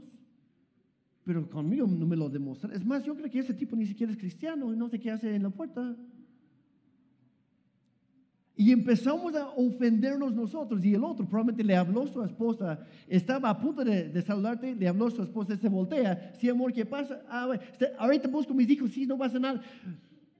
[1.23, 2.77] pero conmigo no me lo demostraron.
[2.77, 5.13] Es más, yo creo que ese tipo ni siquiera es cristiano y no sé qué
[5.13, 5.95] hace en la puerta.
[8.57, 13.51] Y empezamos a ofendernos nosotros y el otro probablemente le habló a su esposa, estaba
[13.51, 16.85] a punto de, de saludarte, le habló a su esposa, se voltea, sí amor, ¿qué
[16.85, 17.23] pasa?
[17.29, 19.63] Ah, este, ahorita busco mis hijos, sí, no pasa nada.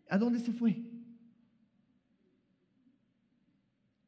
[0.09, 0.83] ¿A dónde se fue?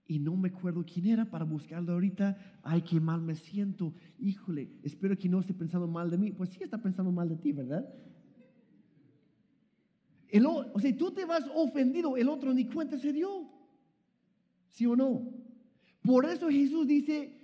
[0.07, 2.37] Y no me acuerdo quién era para buscarlo ahorita.
[2.63, 3.95] Ay, qué mal me siento.
[4.19, 6.33] Híjole, espero que no esté pensando mal de mí.
[6.33, 7.89] Pues sí está pensando mal de ti, ¿verdad?
[10.29, 13.49] El o, sea, tú te vas ofendido, el otro ni cuenta se dio.
[14.71, 15.29] ¿Sí o no?
[16.03, 17.39] Por eso Jesús dice,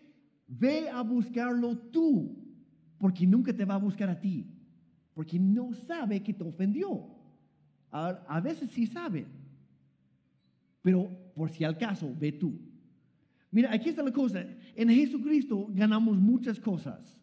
[0.47, 2.35] ve a buscarlo tú,
[2.99, 4.47] porque nunca te va a buscar a ti,
[5.13, 7.07] porque no sabe que te ofendió.
[7.91, 9.27] A, a veces sí sabe,
[10.81, 12.59] pero por si al caso, ve tú.
[13.53, 14.45] Mira, aquí está la cosa.
[14.75, 17.17] En Jesucristo ganamos muchas cosas.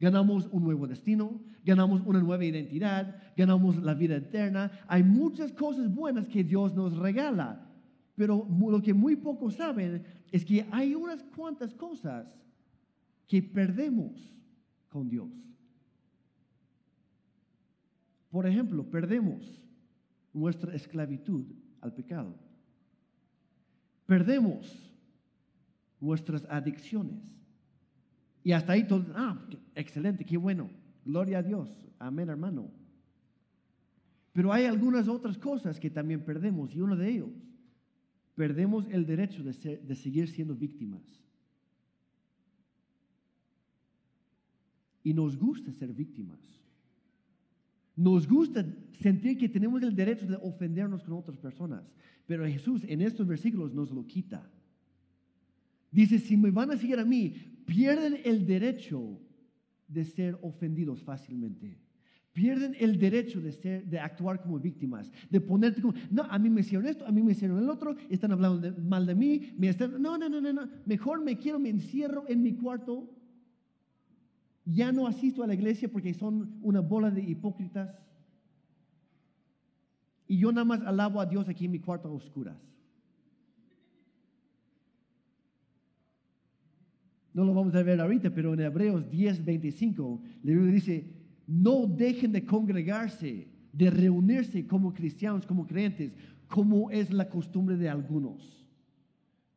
[0.00, 4.72] Ganamos un nuevo destino, ganamos una nueva identidad, ganamos la vida eterna.
[4.88, 7.70] Hay muchas cosas buenas que Dios nos regala.
[8.16, 12.26] Pero lo que muy pocos saben es que hay unas cuantas cosas
[13.28, 14.34] que perdemos
[14.88, 15.30] con Dios.
[18.30, 19.62] Por ejemplo, perdemos
[20.32, 21.44] nuestra esclavitud
[21.80, 22.49] al pecado.
[24.10, 24.76] Perdemos
[26.00, 27.22] nuestras adicciones.
[28.42, 29.40] Y hasta ahí todo, ah,
[29.76, 30.68] excelente, qué bueno.
[31.04, 31.68] Gloria a Dios.
[32.00, 32.72] Amén, hermano.
[34.32, 37.30] Pero hay algunas otras cosas que también perdemos y uno de ellos,
[38.34, 41.04] perdemos el derecho de, ser- de seguir siendo víctimas.
[45.04, 46.40] Y nos gusta ser víctimas.
[48.00, 48.64] Nos gusta
[48.98, 51.82] sentir que tenemos el derecho de ofendernos con otras personas.
[52.24, 54.50] Pero Jesús en estos versículos nos lo quita.
[55.90, 57.34] Dice, si me van a seguir a mí,
[57.66, 59.20] pierden el derecho
[59.86, 61.76] de ser ofendidos fácilmente.
[62.32, 66.48] Pierden el derecho de, ser, de actuar como víctimas, de ponerte como, no, a mí
[66.48, 69.68] me hicieron esto, a mí me hicieron el otro, están hablando mal de mí, me
[69.68, 73.10] están, no, no, no, no, no, mejor me quiero, me encierro en mi cuarto,
[74.72, 77.90] ya no asisto a la iglesia porque son una bola de hipócritas,
[80.26, 82.56] y yo nada más alabo a Dios aquí en mi cuarto a oscuras.
[87.32, 91.04] No lo vamos a ver ahorita, pero en Hebreos 10, 25, la dice,
[91.46, 96.12] no dejen de congregarse, de reunirse como cristianos, como creyentes,
[96.48, 98.59] como es la costumbre de algunos.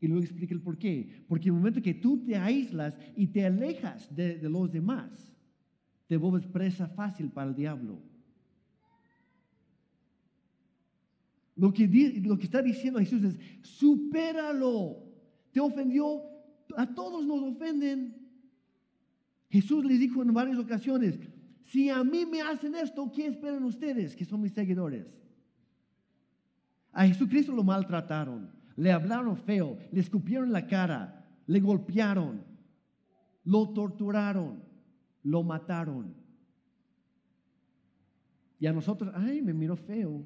[0.04, 1.24] Y luego explica el por qué.
[1.30, 5.34] Porque el momento que tú te aíslas y te alejas de, los demás,
[6.08, 8.02] te vuelves presa fácil para el diablo.
[11.56, 11.88] Lo que,
[12.22, 14.98] lo que está diciendo Jesús es, supéralo.
[15.54, 16.22] Te ofendió,
[16.76, 18.14] a todos nos ofenden.
[19.50, 21.18] Jesús les dijo en varias ocasiones,
[21.64, 25.08] si a mí me hacen esto, ¿qué esperan ustedes que son mis seguidores?
[26.92, 32.44] A Jesucristo lo maltrataron, le hablaron feo, le escupieron la cara, le golpearon,
[33.44, 34.64] lo torturaron,
[35.24, 36.16] lo mataron.
[38.60, 40.26] Y a nosotros, ay, me miró feo.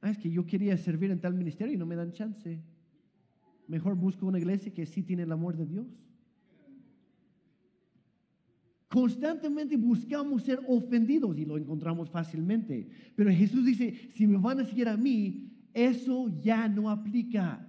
[0.00, 2.62] Ah, es que yo quería servir en tal ministerio y no me dan chance.
[3.66, 5.86] Mejor busco una iglesia que sí tiene el amor de Dios.
[8.88, 12.88] Constantemente buscamos ser ofendidos y lo encontramos fácilmente.
[13.14, 17.66] Pero Jesús dice, si me van a seguir a mí, eso ya no aplica.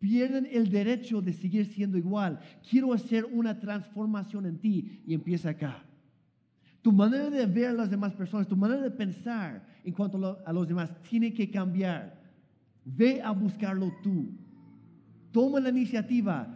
[0.00, 2.40] Pierden el derecho de seguir siendo igual.
[2.68, 5.84] Quiero hacer una transformación en ti y empieza acá.
[6.82, 10.20] Tu manera de ver a las demás personas, tu manera de pensar en cuanto a
[10.20, 12.20] lo- a los demás tiene que cambiar.
[12.84, 14.26] Ve a buscarlo tú.
[15.30, 16.52] Toma la iniciativa.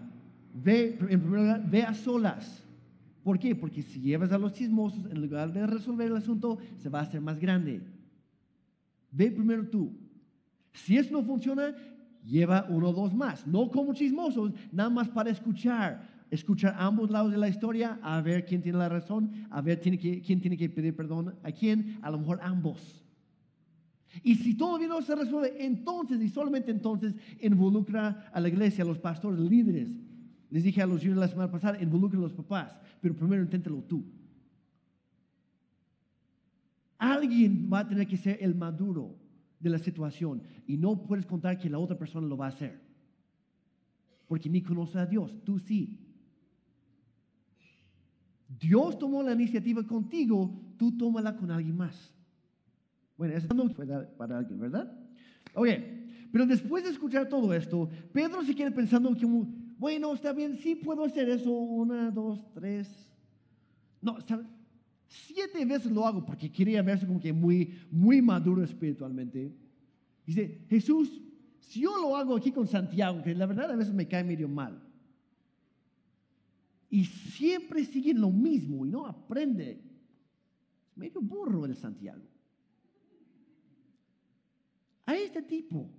[0.52, 0.98] Ve,
[1.70, 2.65] ve a solas.
[3.26, 3.56] ¿Por qué?
[3.56, 7.02] Porque si llevas a los chismosos, en lugar de resolver el asunto, se va a
[7.02, 7.82] hacer más grande.
[9.10, 9.92] Ve primero tú.
[10.72, 11.74] Si eso no funciona,
[12.24, 13.44] lleva uno o dos más.
[13.44, 16.08] No como chismosos, nada más para escuchar.
[16.30, 19.98] Escuchar ambos lados de la historia, a ver quién tiene la razón, a ver tiene
[19.98, 23.04] que- quién tiene que pedir perdón a quién, a lo mejor ambos.
[24.22, 28.86] Y si todavía no se resuelve, entonces y solamente entonces involucra a la iglesia, a
[28.86, 29.90] los pastores, líderes.
[30.50, 33.82] Les dije a los juniors la semana pasada, involucren a los papás, pero primero inténtalo
[33.82, 34.04] tú.
[36.98, 39.16] Alguien va a tener que ser el maduro
[39.58, 42.80] de la situación y no puedes contar que la otra persona lo va a hacer.
[44.28, 46.00] Porque ni conoce a Dios, tú sí.
[48.48, 52.12] Dios tomó la iniciativa contigo, tú tómala con alguien más.
[53.16, 53.86] Bueno, eso no fue
[54.16, 54.92] para alguien, ¿verdad?
[55.54, 55.68] Ok,
[56.32, 59.26] pero después de escuchar todo esto, Pedro se queda pensando que,
[59.78, 62.88] bueno, está bien, sí puedo hacer eso, una, dos, tres.
[64.00, 64.16] No,
[65.06, 69.54] siete veces lo hago porque quería verse como que muy, muy maduro espiritualmente.
[70.24, 71.20] Dice, Jesús,
[71.60, 74.48] si yo lo hago aquí con Santiago, que la verdad a veces me cae medio
[74.48, 74.82] mal,
[76.88, 79.82] y siempre sigue lo mismo y no aprende,
[80.94, 82.22] medio burro el Santiago.
[85.04, 85.90] A este tipo,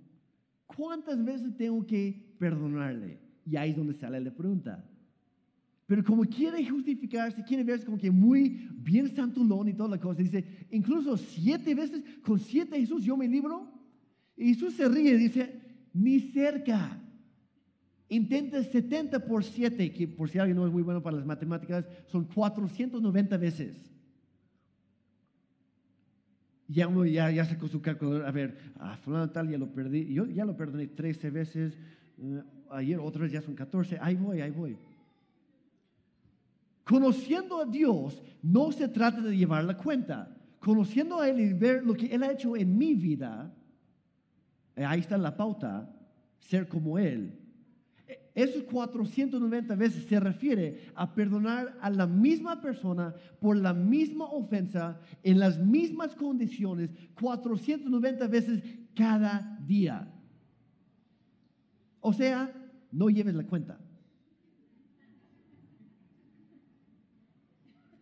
[0.66, 3.27] ¿cuántas veces tengo que perdonarle?
[3.48, 4.84] Y ahí es donde sale la pregunta.
[5.86, 10.22] Pero como quiere justificarse, quiere verse como que muy bien santulón y toda la cosa,
[10.22, 13.72] dice, incluso siete veces, con siete Jesús yo me libro.
[14.36, 15.60] Y Jesús se ríe y dice,
[15.94, 17.00] ni cerca.
[18.10, 21.86] Intenta 70 por 7, que por si alguien no es muy bueno para las matemáticas,
[22.06, 23.90] son 490 veces.
[26.68, 30.12] Ya uno ya, ya sacó su calculador, a ver, a fulano tal ya lo perdí,
[30.12, 31.78] yo ya lo perdoné 13 veces,
[32.18, 34.76] eh, ayer vez ya son 14, ahí voy, ahí voy.
[36.84, 40.34] Conociendo a Dios no se trata de llevar la cuenta.
[40.58, 43.52] Conociendo a Él y ver lo que Él ha hecho en mi vida,
[44.74, 45.94] eh, ahí está la pauta,
[46.38, 47.38] ser como Él.
[48.06, 54.24] E, esos 490 veces se refiere a perdonar a la misma persona por la misma
[54.24, 56.90] ofensa, en las mismas condiciones,
[57.20, 58.62] 490 veces
[58.94, 60.10] cada día.
[62.00, 62.50] O sea,
[62.90, 63.78] no lleves la cuenta.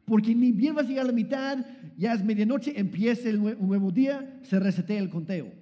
[0.05, 1.67] Porque ni bien vas a llegar a la mitad,
[1.97, 5.53] ya es medianoche, empieza el nuevo día, se resetea el conteo.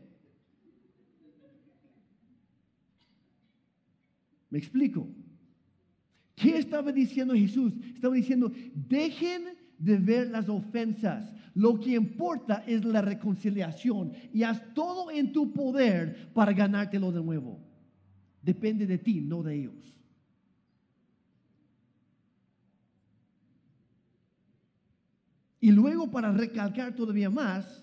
[4.50, 5.08] ¿Me explico?
[6.34, 7.72] ¿Qué estaba diciendo Jesús?
[7.94, 9.44] Estaba diciendo, dejen
[9.78, 11.32] de ver las ofensas.
[11.54, 17.22] Lo que importa es la reconciliación y haz todo en tu poder para ganártelo de
[17.22, 17.58] nuevo.
[18.44, 19.96] Depende de ti, no de ellos.
[25.60, 27.82] Y luego para recalcar todavía más,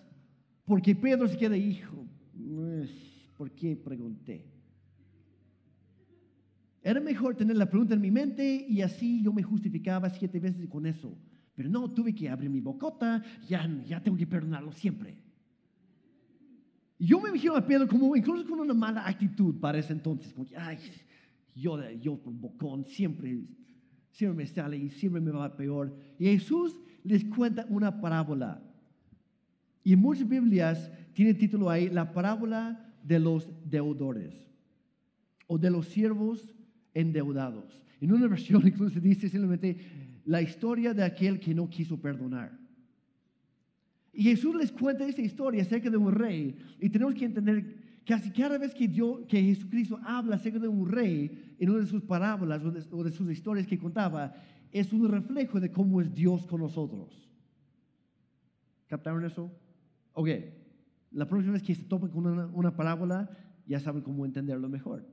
[0.65, 2.05] porque Pedro se queda, hijo,
[3.35, 4.45] ¿por qué pregunté?
[6.83, 10.67] Era mejor tener la pregunta en mi mente y así yo me justificaba siete veces
[10.69, 11.17] con eso.
[11.55, 15.17] Pero no, tuve que abrir mi bocota, ya, ya tengo que perdonarlo siempre.
[17.03, 20.45] Yo me imagino a Pedro como incluso con una mala actitud para ese entonces, como
[20.45, 20.77] que, ay,
[21.55, 23.39] yo, yo bocón siempre,
[24.11, 25.97] siempre me sale y siempre me va peor.
[26.19, 28.61] Y Jesús les cuenta una parábola.
[29.83, 34.35] Y en muchas Biblias tiene título ahí, la parábola de los deudores
[35.47, 36.53] o de los siervos
[36.93, 37.81] endeudados.
[37.99, 39.75] En una versión incluso dice simplemente
[40.25, 42.60] la historia de aquel que no quiso perdonar.
[44.13, 48.31] Y Jesús les cuenta esa historia acerca de un rey y tenemos que entender casi
[48.31, 52.03] cada vez que, Dios, que Jesucristo habla acerca de un rey en una de sus
[52.03, 54.33] parábolas o de, o de sus historias que contaba,
[54.71, 57.29] es un reflejo de cómo es Dios con nosotros.
[58.87, 59.51] ¿Captaron eso?
[60.13, 60.29] Ok,
[61.11, 63.29] la próxima vez que se topen con una, parábola,
[63.65, 65.05] ya saben cómo entenderlo mejor.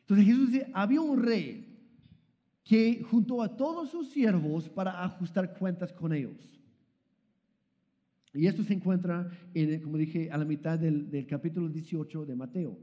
[0.00, 1.70] Entonces Jesús dice, había un rey
[2.62, 6.63] que juntó a todos sus siervos para ajustar cuentas con ellos.
[8.34, 12.76] Y esto se encuentra, en, como dije, a la mitad del, capítulo 18 de Mateo.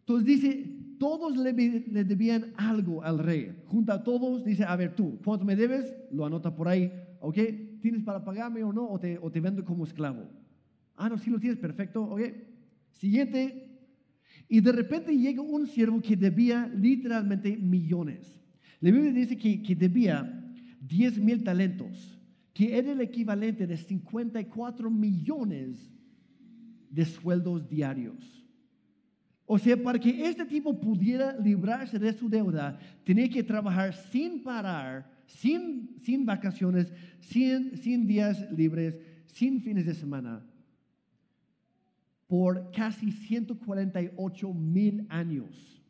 [0.00, 3.54] Entonces dice, todos le, debían algo al rey.
[3.66, 5.94] Junta a todos, dice, a ver tú, ¿cuánto me debes?
[6.10, 7.38] Lo anota por ahí, ¿ok?
[7.82, 8.88] ¿Tienes para pagarme o no?
[8.88, 10.26] ¿O te, vendo como esclavo?
[10.96, 12.20] Ah, no, sí lo tienes, perfecto, ¿ok?
[12.92, 13.68] Siguiente.
[14.48, 18.40] Y de repente llega un siervo que debía literalmente millones.
[18.80, 22.15] La Biblia dice que, que debía 10 mil talentos,
[22.56, 25.92] que era el equivalente de 54 millones
[26.88, 28.16] de sueldos diarios.
[29.44, 34.42] O sea, para que este tipo pudiera librarse de su deuda, tenía que trabajar sin
[34.42, 36.90] parar, sin, sin vacaciones,
[37.20, 38.96] sin, sin días libres,
[39.26, 40.42] sin fines de semana,
[42.26, 45.84] por casi 148 mil años.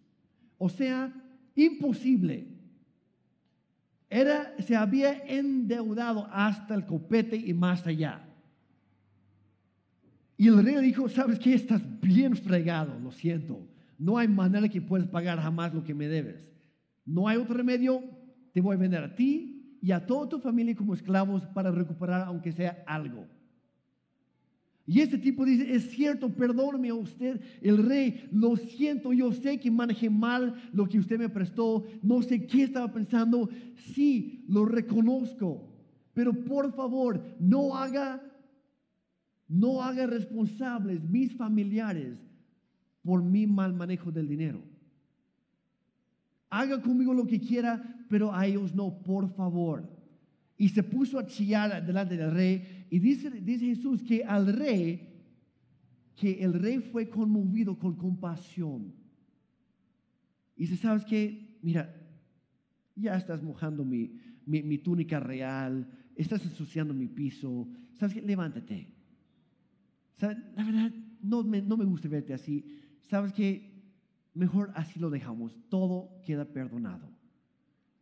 [0.59, 1.15] O sea,
[1.55, 2.56] imposible.
[4.17, 8.27] Era, se había endeudado hasta el copete y más allá.
[10.39, 11.53] Y el rey dijo, ¿sabes qué?
[11.53, 13.69] Estás bien fregado, lo siento.
[13.99, 16.51] No hay manera que puedas pagar jamás lo que me debes.
[17.05, 18.03] No hay otro remedio.
[18.55, 22.23] Te voy a vender a ti y a toda tu familia como esclavos para recuperar
[22.23, 23.27] aunque sea algo.
[24.87, 29.59] Y este tipo dice, es cierto, perdóneme a usted, el rey, lo siento, yo sé
[29.59, 34.65] que manejé mal lo que usted me prestó, no sé qué estaba pensando, sí, lo
[34.65, 35.69] reconozco,
[36.15, 38.23] pero por favor, no haga,
[39.49, 42.17] no haga responsables mis familiares
[43.03, 44.63] por mi mal manejo del dinero.
[46.49, 49.97] Haga conmigo lo que quiera, pero a ellos no, por favor
[50.59, 52.76] y se puso a chillar delante del rey.
[52.91, 55.09] Y dice, Jesús que al rey,
[56.15, 58.95] que el rey fue conmovido con compasión.
[60.57, 61.59] Y dice, ¿sabes qué?
[61.63, 61.95] Mira,
[62.95, 67.69] ya estás mojando mi, mi, túnica real, estás ensuciando mi piso.
[67.95, 68.23] ¿Sabes qué?
[68.23, 68.89] Levántate.
[70.21, 72.65] La verdad, no me, no me gusta verte así.
[73.01, 73.75] ¿Sabes qué?
[74.35, 75.55] Mejor así lo dejamos.
[75.69, 77.17] Todo queda perdonado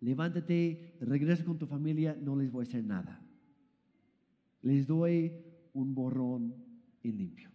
[0.05, 3.24] levántate, regresa con tu familia, no les voy a hacer nada.
[4.65, 5.31] Les doy
[5.75, 6.55] un borrón
[7.03, 7.51] y limpio.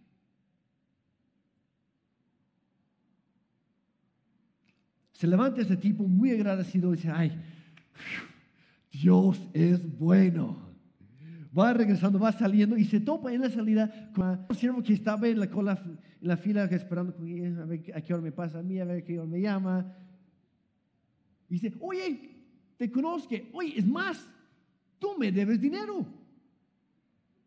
[5.10, 7.32] Se levanta ese tipo muy agradecido y dice, ay,
[8.92, 10.56] Dios es bueno.
[11.56, 15.26] Va regresando, va saliendo y se topa en la salida con un siervo que estaba
[15.26, 18.62] en la cola, en la fila esperando a ver a qué hora me pasa a
[18.62, 19.96] mí, a ver qué hora me llama.
[21.48, 22.30] Y dice, oye,
[22.76, 23.34] te conozco.
[23.52, 24.24] Oye, es más,
[25.00, 26.19] tú me debes dinero.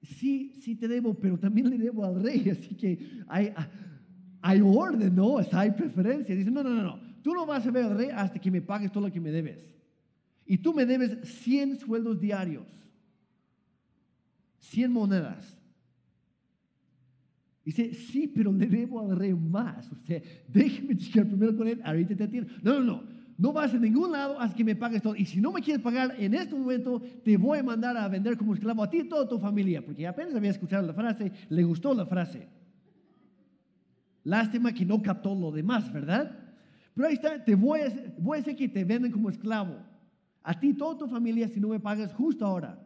[0.03, 3.53] Sí, sí te debo, pero también le debo al rey, así que hay,
[4.41, 5.37] hay orden, ¿no?
[5.51, 6.35] Hay preferencia.
[6.35, 8.61] Dice, no, no, no, no, tú no vas a ver al rey hasta que me
[8.61, 9.73] pagues todo lo que me debes.
[10.45, 12.67] Y tú me debes 100 sueldos diarios,
[14.59, 15.57] 100 monedas.
[17.63, 19.89] Dice, sí, pero le debo al rey más.
[19.89, 22.51] O sea, déjeme checar primero con él, ahorita te atiendo.
[22.61, 25.15] No, no, no no vas a ningún lado hasta que me pagues todo.
[25.15, 28.37] Y si no me quieres pagar en este momento, te voy a mandar a vender
[28.37, 29.83] como esclavo a ti y toda tu familia.
[29.83, 32.47] Porque apenas había escuchado la frase, le gustó la frase.
[34.23, 36.31] Lástima que no captó lo demás, ¿verdad?
[36.93, 39.77] Pero ahí está, te voy a, voy a hacer que te venden como esclavo.
[40.43, 42.79] A ti y toda tu familia si no me pagas justo ahora.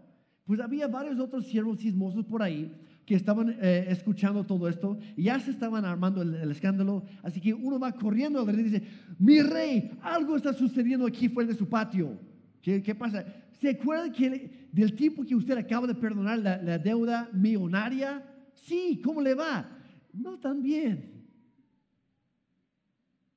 [0.45, 2.73] Pues había varios otros siervos sismosos por ahí
[3.07, 7.05] que estaban eh, escuchando todo esto ya se estaban armando el, escándalo.
[7.23, 8.83] Así que uno va corriendo al rey y dice,
[9.17, 12.19] mi rey, algo está sucediendo aquí fuera de su patio.
[12.61, 13.25] ¿Qué, qué pasa?
[13.61, 18.21] ¿Se acuerda que del tipo que usted acaba de perdonar la, la deuda millonaria?
[18.53, 19.69] Sí, ¿cómo le va?
[20.11, 21.23] No tan bien.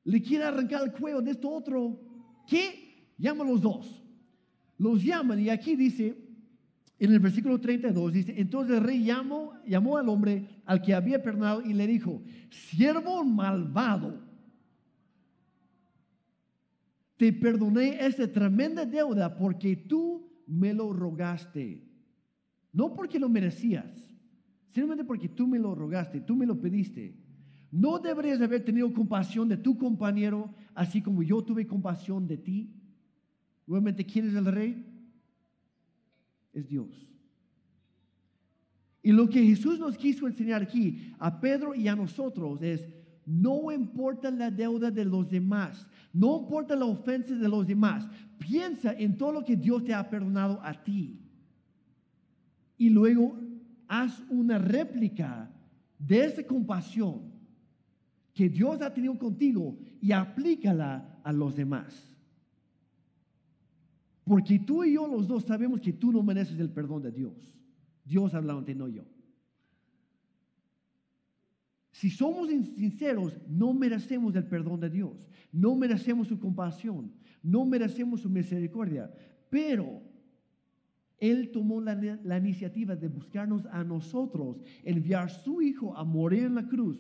[0.03, 1.97] Le quiere arrancar el cuello de esto otro.
[2.45, 3.13] ¿Qué?
[3.17, 4.03] Llama a los dos.
[4.79, 6.17] Los llaman y aquí dice,
[7.01, 11.23] en el versículo 32 dice, entonces el rey llamó, llamó al hombre al que había
[11.23, 14.21] perdonado y le dijo, siervo malvado,
[17.17, 21.83] te perdoné esta tremenda deuda porque tú me lo rogaste.
[22.71, 24.15] No porque lo merecías,
[24.69, 27.17] simplemente porque tú me lo rogaste, tú me lo pediste.
[27.71, 32.75] ¿No deberías haber tenido compasión de tu compañero así como yo tuve compasión de ti?
[33.67, 34.90] Nuevamente, ¿quién es el rey?
[36.53, 37.09] Es Dios.
[39.03, 42.87] Y lo que Jesús nos quiso enseñar aquí a Pedro y a nosotros es,
[43.25, 48.07] no importa la deuda de los demás, no importa la ofensa de los demás,
[48.39, 51.19] piensa en todo lo que Dios te ha perdonado a ti.
[52.77, 53.39] Y luego
[53.89, 55.51] haz una réplica
[55.99, 57.31] de esa compasión
[58.35, 62.10] que Dios ha tenido contigo y aplícala a los demás.
[64.25, 67.53] Porque tú y yo los dos sabemos que tú no mereces el perdón de Dios.
[68.05, 69.05] Dios hablando, no yo.
[71.93, 75.29] Si somos sinceros, no merecemos el perdón de Dios.
[75.53, 77.13] No merecemos su compasión.
[77.43, 79.13] No merecemos su misericordia.
[79.51, 80.01] Pero
[81.19, 86.55] Él tomó la, la iniciativa de buscarnos a nosotros, enviar su Hijo a morir en
[86.55, 86.99] la cruz.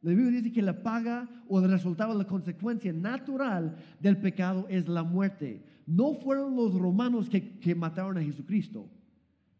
[0.00, 4.88] La Biblia dice que la paga o el resultado, la consecuencia natural del pecado es
[4.88, 8.88] la muerte no fueron los romanos que, mataron a Jesucristo.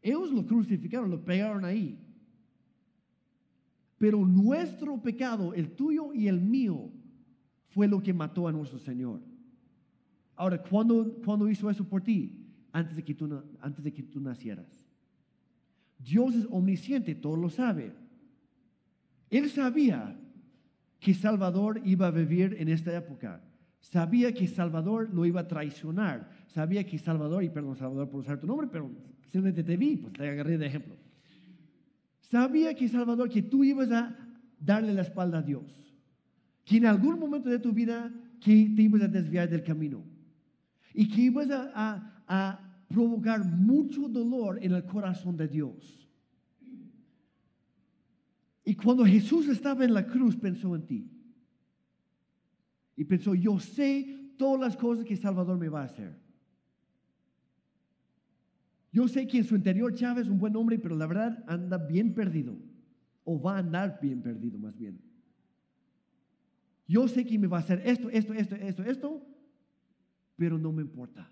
[0.02, 1.98] Ellos lo crucificaron, lo pegaron ahí.
[3.98, 6.90] Pero nuestro pecado, el tuyo y el mío,
[7.68, 9.20] fue lo que mató a nuestro Señor.
[10.36, 12.40] Ahora, ¿cuándo, ¿cuándo, hizo eso por ti?
[12.72, 14.84] Antes de, que tú, antes de que tú nacieras.
[15.98, 17.92] Dios es omnisciente, todo lo sabe.
[19.30, 20.18] Él sabía
[21.00, 23.42] que Salvador iba a vivir en esta época.
[23.84, 26.30] Sabía que Salvador lo iba a traicionar.
[26.48, 28.90] Sabía que Salvador, y perdón Salvador por usar tu nombre, pero
[29.30, 30.96] simplemente te vi, pues te agarré de ejemplo.
[32.20, 34.16] Sabía que Salvador, que tú ibas a
[34.58, 35.64] darle la espalda a Dios.
[36.64, 38.10] que en algún momento de tu vida
[38.40, 40.02] que te ibas a desviar del camino
[40.94, 46.08] y que ibas a, a- a provocar mucho dolor en el corazón de Dios.
[48.64, 51.10] Y cuando Jesús estaba en la cruz pensó en ti.
[52.96, 56.16] Y pensó, yo sé todas las cosas que Salvador me va a hacer.
[58.92, 61.78] Yo sé que en su interior Chávez es un buen hombre, pero la verdad anda
[61.78, 62.56] bien perdido.
[63.24, 65.00] O va a andar bien perdido más bien.
[66.86, 69.26] Yo sé que me va a hacer esto, esto, esto, esto, esto,
[70.36, 71.28] pero no me importa.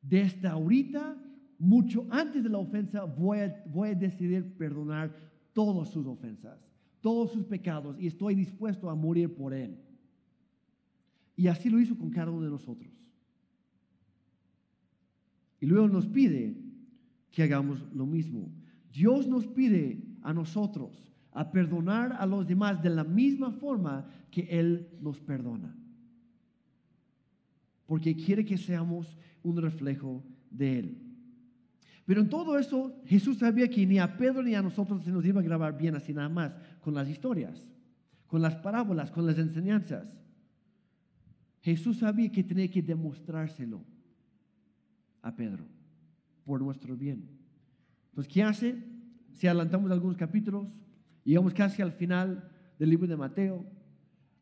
[0.00, 1.16] Desde ahorita,
[1.58, 5.12] mucho antes de la ofensa, voy a, voy a decidir perdonar
[5.52, 6.58] todas sus ofensas,
[7.00, 9.78] todos sus pecados, y estoy dispuesto a morir por él.
[11.36, 12.92] Y así lo hizo con cada uno de nosotros.
[15.60, 16.56] Y luego nos pide
[17.30, 18.50] que hagamos lo mismo.
[18.92, 24.42] Dios nos pide a nosotros a perdonar a los demás de la misma forma que
[24.42, 25.74] Él nos perdona.
[27.86, 30.98] Porque quiere que seamos un reflejo de Él.
[32.04, 35.24] Pero en todo eso, Jesús sabía que ni a Pedro ni a nosotros se nos
[35.24, 37.64] iba a grabar bien así nada más, con las historias,
[38.26, 40.12] con las parábolas, con las enseñanzas.
[41.62, 43.84] Jesús sabía que tenía que demostrárselo
[45.22, 45.64] a Pedro
[46.44, 47.28] por nuestro bien.
[48.10, 48.76] Entonces, ¿qué hace?
[49.32, 50.66] Si adelantamos algunos capítulos,
[51.24, 53.64] llegamos casi al final del libro de Mateo,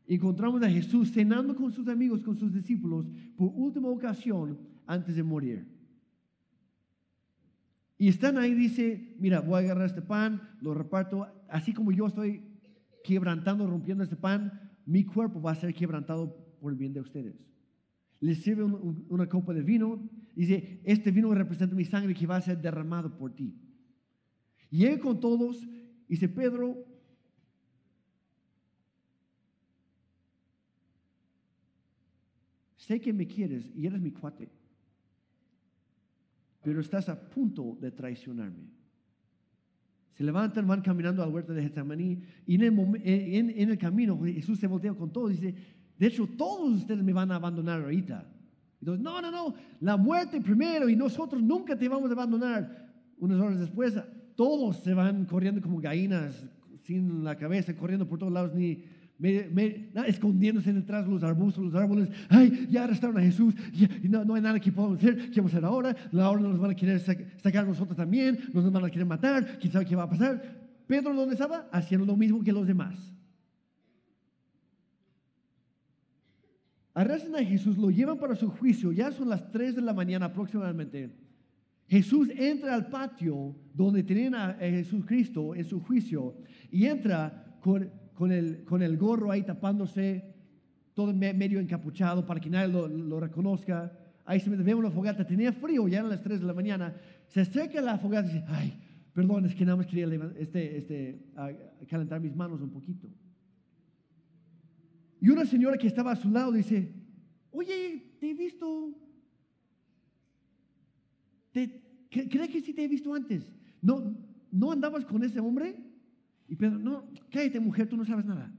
[0.07, 3.05] encontramos a Jesús cenando con sus amigos, con sus discípulos,
[3.37, 4.57] por última ocasión
[4.87, 5.65] antes de morir.
[7.99, 12.07] Y están ahí, dice, mira, voy a agarrar este pan, lo reparto, así como yo
[12.07, 12.43] estoy
[13.03, 17.35] quebrantando, rompiendo este pan, mi cuerpo va a ser quebrantado por el bien de ustedes.
[18.19, 22.27] Les sirve un- un- una copa de vino, dice, este vino representa mi sangre que
[22.27, 23.55] va a ser derramado por ti.
[24.69, 25.67] Llega con todos,
[26.07, 26.85] dice Pedro,
[32.77, 34.49] sé que me quieres y eres mi cuate,
[36.63, 38.80] pero estás a punto de traicionarme.
[40.13, 44.19] Se levantan, van caminando al huerto de Getsemaní y en el, en- en el camino
[44.23, 45.55] Jesús se voltea con todos y dice,
[45.97, 48.27] de hecho todos ustedes me van a abandonar ahorita.
[48.79, 52.89] Entonces, no, no, no, la muerte primero y nosotros nunca te vamos a abandonar.
[53.19, 53.93] Unas horas después,
[54.35, 56.43] todos se van corriendo como gallinas,
[56.83, 58.83] sin la cabeza, corriendo por todos lados, ni
[59.93, 62.09] na- escondiéndose detrás de los arbustos, los árboles.
[62.29, 63.87] Ay, ya arrestaron a Jesús, ya,
[64.25, 65.29] no, hay nada que podamos hacer.
[65.29, 65.95] ¿Qué vamos a hacer ahora?
[66.13, 69.59] Ahora nos van a querer sac- sacar nosotros también, nos van a querer matar.
[69.59, 70.41] ¿Quién sabe qué va a pasar?
[70.87, 71.69] Pedro, ¿dónde estaba?
[71.71, 72.95] Haciendo lo mismo que los demás.
[76.93, 80.25] Arrestan a Jesús, lo llevan para su juicio, ya son las 3 de la mañana
[80.25, 81.15] aproximadamente.
[81.87, 86.35] Jesús entra al patio donde tenían a a Jesús Cristo en su juicio
[86.69, 87.89] y entra con,
[88.21, 90.23] con el, con el gorro ahí tapándose,
[90.93, 93.91] todo me- medio encapuchado para que nadie lo, lo reconozca.
[94.25, 96.95] Ahí se ve una fogata, tenía frío, ya eran las 3 de la mañana.
[97.25, 98.79] Se acerca la fogata y dice, ay,
[99.11, 100.07] perdón, es que nada más quería
[100.37, 101.25] este, este,
[101.89, 103.07] calentar mis manos un poquito.
[105.19, 106.93] Y una señora que estaba a su lado dice,
[107.49, 108.91] oye, te he visto.
[111.51, 113.51] ¿Te, cre- ¿Crees que sí te he visto antes?
[113.81, 114.15] ¿No,
[114.51, 115.75] ¿No andabas con ese hombre?
[116.51, 118.51] Y Pedro, no, cállate mujer, tú no sabes nada.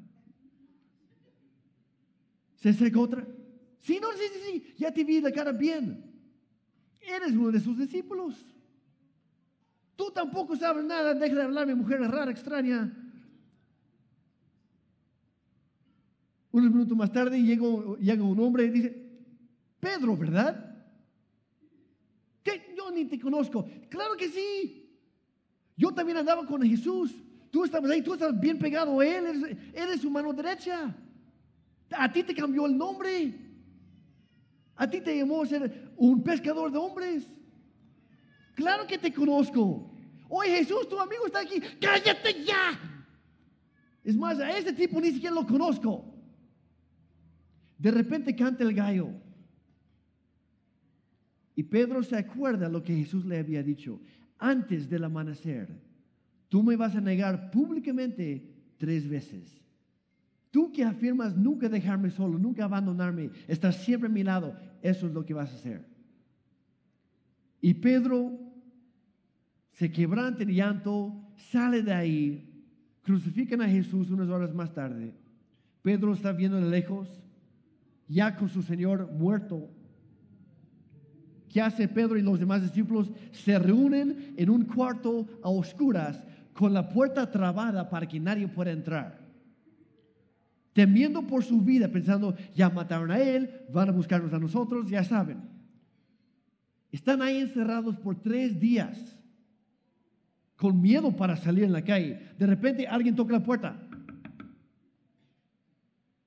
[2.56, 3.28] Se acerca otra.
[3.80, 6.02] Sí, no, sí, sí, sí, ya te vi la cara bien.
[7.02, 8.46] Eres uno de sus discípulos.
[9.94, 12.96] Tú tampoco sabes nada, deja de hablarme, mujer rara, extraña.
[16.50, 19.06] Unos minutos más tarde llega, un hombre y dice,
[19.80, 20.82] Pedro, ¿verdad?
[22.42, 22.74] ¿Qué?
[22.74, 23.68] Yo ni te conozco.
[23.90, 24.98] Claro que sí.
[25.76, 27.14] Yo también andaba con Jesús.
[27.52, 30.96] Tú estabas ahí, tú estabas bien pegado a Él, eres, eres su mano derecha.
[31.90, 33.34] A ti te cambió el nombre.
[34.74, 37.28] A ti te llamó a ser un pescador de hombres.
[38.54, 39.94] Claro que te conozco.
[40.30, 41.60] Oye Jesús, tu amigo está aquí.
[41.78, 42.80] Cállate ya.
[44.02, 46.10] Es más, a ese tipo ni siquiera lo conozco.
[47.76, 49.10] De repente canta el gallo.
[51.54, 54.00] Y Pedro se acuerda lo que Jesús le había dicho.
[54.38, 55.91] Antes del amanecer,
[56.52, 58.46] tú me vas a negar públicamente
[58.76, 59.58] tres veces.
[60.50, 65.14] Tú que afirmas nunca dejarme solo, nunca abandonarme, estar siempre a mi lado, eso es
[65.14, 65.86] lo que vas a hacer.
[67.62, 68.38] Y Pedro
[69.70, 72.66] se quebranta en llanto, sale de ahí,
[73.00, 75.14] crucifican a Jesús unas horas más tarde.
[75.80, 77.08] Pedro está viendo de lejos,
[78.08, 79.70] ya con su Señor muerto.
[81.48, 83.10] ¿Qué hace Pedro y los demás discípulos?
[83.30, 86.22] Se reúnen en un cuarto a oscuras
[86.54, 89.20] con la puerta trabada para que nadie pueda entrar.
[90.72, 95.04] temiendo por su vida, pensando, ya mataron a él, van a buscarnos a nosotros, ya
[95.04, 95.42] saben.
[96.90, 99.18] Están ahí encerrados por tres días,
[100.56, 102.30] con miedo para salir en la calle.
[102.38, 103.76] De repente alguien toca la puerta.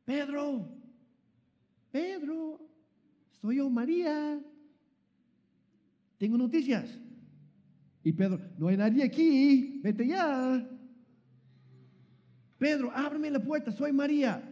[0.05, 0.69] Pedro,
[1.91, 2.59] Pedro,
[3.41, 4.39] soy yo, María.
[6.19, 6.99] Tengo noticias.
[8.05, 10.63] Y Pedro, no hay nadie aquí, vete ya.
[12.59, 14.47] Pedro, ábreme la puerta, soy María.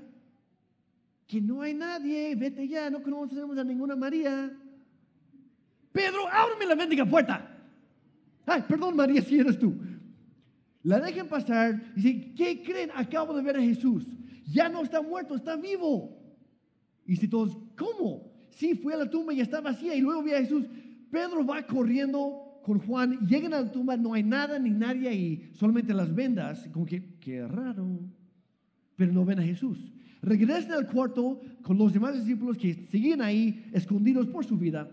[1.27, 4.51] Que no hay nadie, vete ya, no conocemos a ninguna María.
[5.91, 7.47] Pedro, ábreme la bendiga puerta.
[8.47, 9.71] Ay, perdón María, si eres tú.
[10.81, 12.89] La dejan pasar y dicen, ¿qué creen?
[12.95, 14.03] Acabo de ver a Jesús.
[14.51, 16.19] Ya no está muerto, está vivo.
[17.05, 18.33] Y si todos, ¿cómo?
[18.49, 20.65] Sí, fue a la tumba y está vacía y luego vi a Jesús.
[21.11, 25.49] Pedro va corriendo con Juan, llegan a la tumba, no hay nada ni nadie ahí,
[25.53, 27.99] solamente las vendas, como que, qué raro,
[28.95, 29.91] pero no ven a Jesús.
[30.21, 34.89] Regresan al cuarto con los demás discípulos que siguen ahí escondidos por su vida.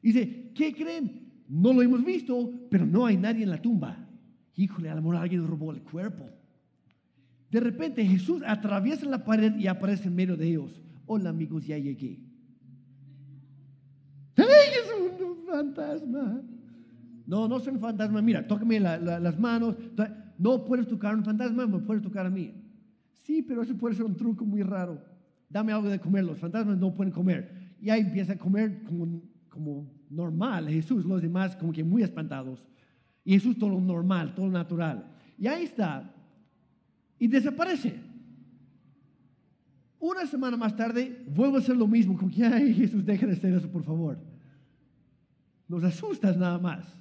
[0.00, 1.32] Dice, ¿qué creen?
[1.48, 4.08] No lo hemos visto, pero no hay nadie en la tumba.
[4.54, 6.30] Híjole, a lo alguien robó el cuerpo.
[7.50, 10.80] De repente Jesús atraviesa la pared y aparece en medio de ellos.
[11.06, 12.20] Hola amigos, ya llegué.
[14.36, 16.40] ¡Ay, es un fantasma!
[17.30, 18.20] No, no soy un fantasma.
[18.20, 19.76] Mira, tócame las manos.
[20.36, 22.52] No puedes tocar un fantasma, me puedes tocar a mí.
[23.24, 25.00] Sí, pero eso puede ser un truco muy raro.
[25.48, 26.24] Dame algo de comer.
[26.24, 27.76] Los fantasmas no pueden comer.
[27.80, 30.68] Y ahí empieza a comer como, como normal.
[30.70, 32.66] Jesús, los demás como que muy espantados.
[33.22, 35.06] Y Jesús todo lo normal, todo lo natural.
[35.38, 36.12] Y ahí está.
[37.16, 37.94] Y desaparece.
[40.00, 42.16] Una semana más tarde, vuelve a hacer lo mismo.
[42.18, 44.18] Como que, ay, Jesús, deja de hacer eso, por favor.
[45.68, 46.99] Nos asustas nada más.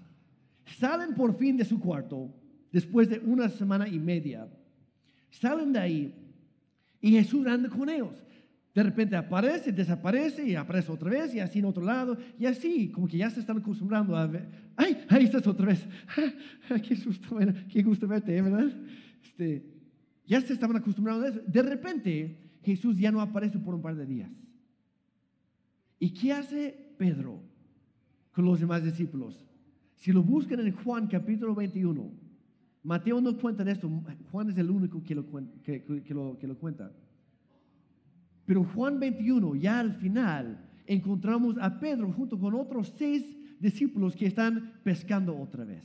[0.78, 2.34] Salen por fin de su cuarto
[2.72, 4.48] después de una semana y media.
[5.32, 6.14] Salen de ahí
[7.02, 8.24] y Jesús anda con ellos.
[8.74, 12.90] De repente aparece, desaparece y aparece otra vez y así en otro lado y así,
[12.90, 14.48] como que ya se están acostumbrando a ver.
[14.76, 15.06] ¡Ay!
[15.10, 15.86] Ahí estás otra vez.
[16.88, 17.38] ¡Qué susto!
[17.68, 18.72] qué gusto verte, ¿verdad?
[19.24, 19.66] Este,
[20.26, 21.42] ya se estaban acostumbrando a eso.
[21.48, 24.32] De repente Jesús ya no aparece por un par de días.
[26.00, 27.42] ¿Y qué hace Pedro
[28.32, 29.49] con los demás discípulos?
[30.00, 32.10] Si lo buscan en Juan capítulo 21,
[32.84, 33.90] Mateo no cuenta de esto,
[34.32, 35.26] Juan es el único que lo,
[35.62, 35.84] que,
[36.14, 36.90] lo, que lo cuenta.
[38.46, 43.26] Pero Juan 21, ya al final, encontramos a Pedro junto con otros seis
[43.60, 45.84] discípulos que están pescando otra vez.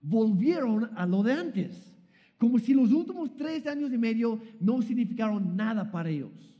[0.00, 1.92] Volvieron a lo de antes,
[2.38, 6.55] como si los últimos tres años y medio no significaron nada para ellos.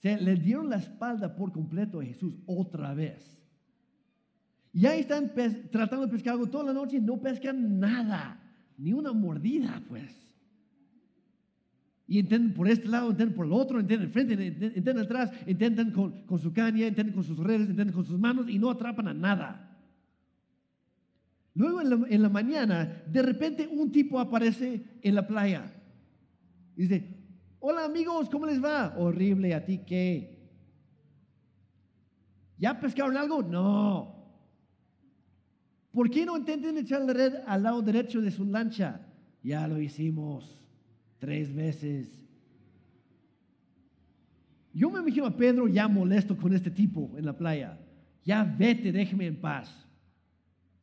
[0.00, 3.38] Se le dieron la espalda por completo a Jesús otra vez.
[4.72, 5.32] Y ahí están
[5.70, 8.40] tratando de pescar algo toda la noche y no pescan nada,
[8.76, 10.14] ni una mordida, pues.
[12.06, 16.22] Y intentan por este lado, intentan por el otro, intentan frente, intentan atrás, intentan con,
[16.26, 19.14] con su caña, intentan con sus redes, intentan con sus manos y no atrapan a
[19.14, 19.76] nada.
[21.54, 25.74] Luego en la, en la mañana, de repente un tipo aparece en la playa.
[26.76, 27.17] Y dice,
[27.60, 28.94] Hola amigos, ¿cómo les va?
[28.96, 30.38] Horrible, ¿a ti qué?
[32.56, 33.42] ¿Ya pescaron algo?
[33.42, 34.14] No.
[35.90, 39.00] ¿Por qué no intenten echar la red al lado derecho de su lancha?
[39.42, 40.62] Ya lo hicimos
[41.18, 42.08] tres veces.
[44.72, 47.76] Yo me imagino a Pedro ya molesto con este tipo en la playa.
[48.24, 49.68] Ya vete, déjeme en paz.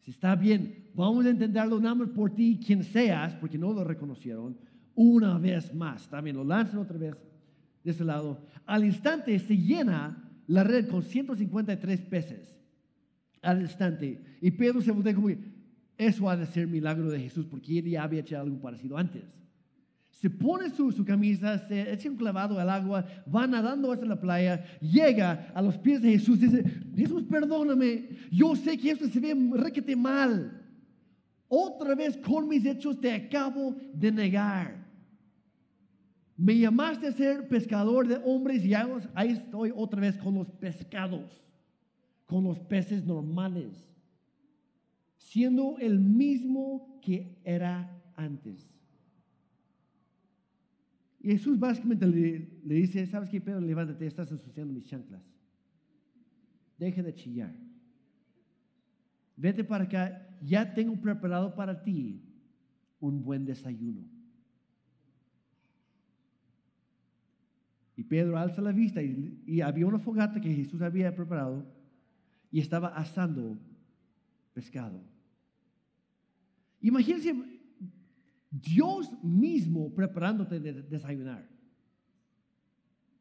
[0.01, 3.85] Si está bien, vamos a intentarlo nada más por ti, quien seas, porque no lo
[3.85, 4.57] reconocieron
[4.95, 6.07] una vez más.
[6.07, 7.15] También lo lanzan otra vez
[7.83, 8.39] de ese lado.
[8.65, 12.55] Al instante se llena la red con 153 peces.
[13.41, 14.37] Al instante.
[14.41, 15.29] Y Pedro se voltea como,
[15.97, 19.23] eso ha de ser milagro de Jesús, porque él ya había hecho algo parecido antes.
[20.09, 24.19] Se pone su, su, camisa, se echa un clavado al agua, va nadando hacia la
[24.19, 26.63] playa, llega a los pies de Jesús dice,
[26.95, 30.61] Jesús, perdóname, yo sé que esto se ve requete mal.
[31.47, 34.84] Otra vez con mis hechos te acabo de negar.
[36.37, 41.41] Me llamaste a ser pescador de hombres y ahí estoy otra vez con los pescados,
[42.25, 43.89] con los peces normales,
[45.15, 48.69] siendo el mismo que era antes.
[51.21, 53.61] Jesús básicamente le, dice, ¿sabes qué, Pedro?
[53.61, 55.23] Levántate, estás ensuciando mis chanclas.
[56.77, 57.55] Deja de chillar.
[59.37, 62.21] Vete para acá, ya tengo preparado para ti
[62.99, 64.14] un buen desayuno.
[67.97, 71.65] Y Pedro alza la vista y, había una fogata que Jesús había preparado
[72.51, 73.57] y estaba asando
[74.53, 75.01] pescado.
[76.81, 77.33] Imagínense
[78.51, 81.47] Dios mismo preparándote de desayunar.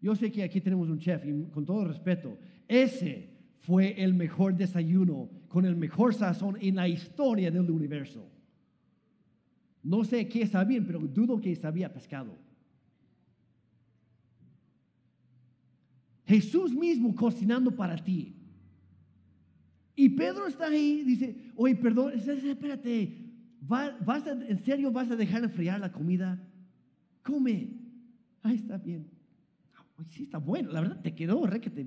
[0.00, 2.36] Yo sé que aquí tenemos un chef y con todo respeto,
[2.68, 8.28] ese fue el mejor desayuno con el mejor sazón en la historia del universo.
[9.82, 12.36] No sé qué sabían, pero dudo que sabía pescado.
[16.26, 18.34] Jesús mismo cocinando para ti.
[19.96, 23.16] Y Pedro está ahí, dice, oye, perdón, espérate,
[23.60, 26.42] ¿vas ¿en serio vas a dejar enfriar la comida?
[27.22, 27.70] Come.
[28.42, 29.06] Ahí está bien.
[30.10, 30.72] sí, está bueno.
[30.72, 31.86] La verdad, te quedó requete.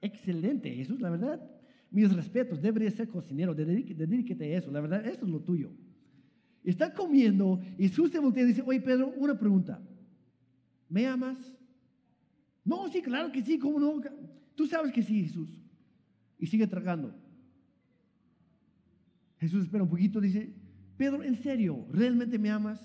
[0.00, 1.42] Excelente, Jesús, la verdad.
[1.90, 4.70] Mis respetos, debería ser cocinero, dedíquete a eso.
[4.70, 5.70] La verdad, eso es lo tuyo.
[6.62, 9.82] Está comiendo y Jesús se voltea y dice, oye, Pedro, una pregunta.
[10.88, 11.36] ¿Me amas?
[12.64, 14.00] No, sí, claro que sí, ¿cómo no?
[14.54, 15.50] Tú sabes que sí, Jesús.
[16.38, 17.14] Y sigue tragando.
[19.38, 20.54] Jesús espera un poquito, dice,
[20.96, 21.86] Pedro, ¿en serio?
[21.90, 22.80] ¿Realmente me amas?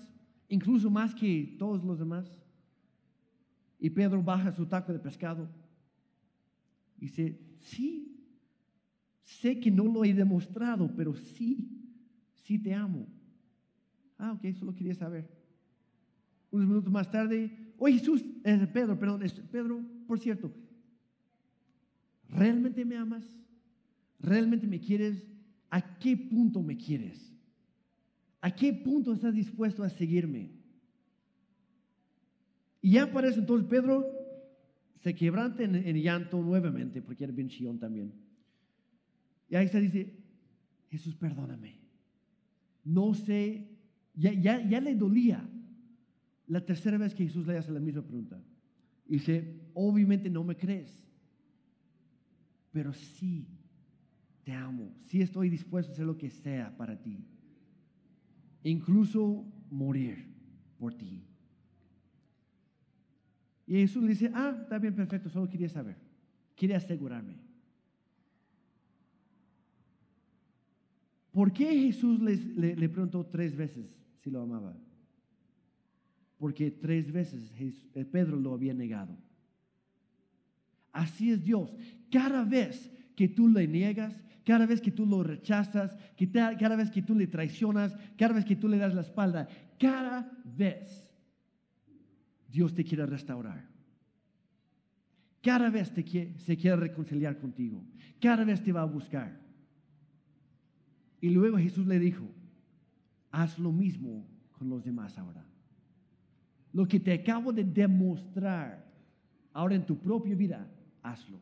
[0.49, 2.27] Incluso más que todos los demás.
[3.79, 5.49] Y Pedro baja su taco de pescado.
[6.97, 8.25] Y dice, sí,
[9.23, 11.79] sé que no lo he demostrado, pero sí,
[12.33, 13.07] sí te amo.
[14.17, 15.29] Ah, ok, solo quería saber.
[16.51, 20.53] Unos minutos más tarde, oye Jesús, eh, Pedro, perdón, Pedro, por cierto,
[22.29, 23.25] ¿realmente me amas?
[24.19, 25.25] ¿Realmente me quieres?
[25.69, 27.33] ¿A qué punto me quieres?
[28.41, 30.51] ¿A qué punto estás dispuesto a seguirme?
[32.81, 34.05] Y ya parece entonces Pedro
[35.01, 38.13] se quebranta en, llanto nuevamente, porque era bien chillón también.
[39.49, 40.13] Y ahí se dice,
[40.89, 41.79] Jesús, perdóname.
[42.83, 43.67] No sé,
[44.15, 45.47] ya, ya, ya le dolía
[46.49, 48.43] la tercera vez que Jesús le hace la misma pregunta.
[49.05, 50.91] Dice, obviamente no me crees,
[52.71, 53.47] pero sí
[54.43, 57.25] te amo, sí estoy dispuesto a hacer lo que sea para ti
[58.63, 60.25] incluso morir
[60.77, 61.23] por ti.
[63.67, 65.95] Y Jesús le dice, ah, está bien, perfecto, solo quería saber,
[66.55, 67.37] quería asegurarme.
[71.31, 74.75] ¿Por qué Jesús le, preguntó tres veces si lo amaba?
[76.39, 79.15] Porque tres veces eh, Pedro lo había negado.
[80.91, 81.75] Así es Dios.
[82.09, 85.95] Cada vez que tú le niegas, cada vez que tú lo rechazas,
[86.33, 90.31] cada vez que tú le traicionas, cada vez que tú le das la espalda, cada
[90.43, 91.07] vez
[92.49, 93.67] Dios te quiere restaurar.
[95.41, 96.03] Cada vez te
[96.37, 97.83] se quiere reconciliar contigo.
[98.19, 99.39] Cada vez te va a buscar.
[101.21, 102.25] Y luego Jesús le dijo,
[103.31, 104.25] haz lo mismo
[104.57, 105.48] con los demás ahora.
[106.73, 108.85] Lo que te acabo de demostrar
[109.53, 110.67] ahora en tu propia vida,
[111.01, 111.39] hazlo.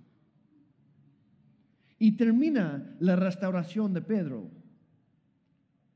[2.00, 4.50] Y termina la restauración de Pedro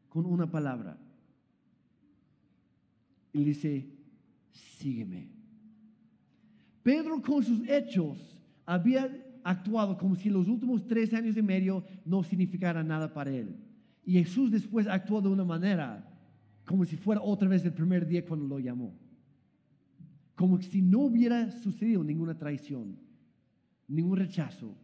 [0.10, 0.98] con una palabra.
[3.34, 3.88] Y dice,
[4.52, 5.30] sígueme.
[6.84, 8.18] Pedro con sus hechos
[8.66, 9.10] había
[9.44, 13.56] actuado como si los últimos tres años y medio no significaran nada para él.
[14.04, 16.08] Y Jesús después actuó de una manera
[16.66, 18.94] como si fuera otra vez el primer día cuando lo llamó.
[20.42, 22.98] Como si no hubiera sucedido ninguna traición,
[23.88, 24.76] ningún rechazo,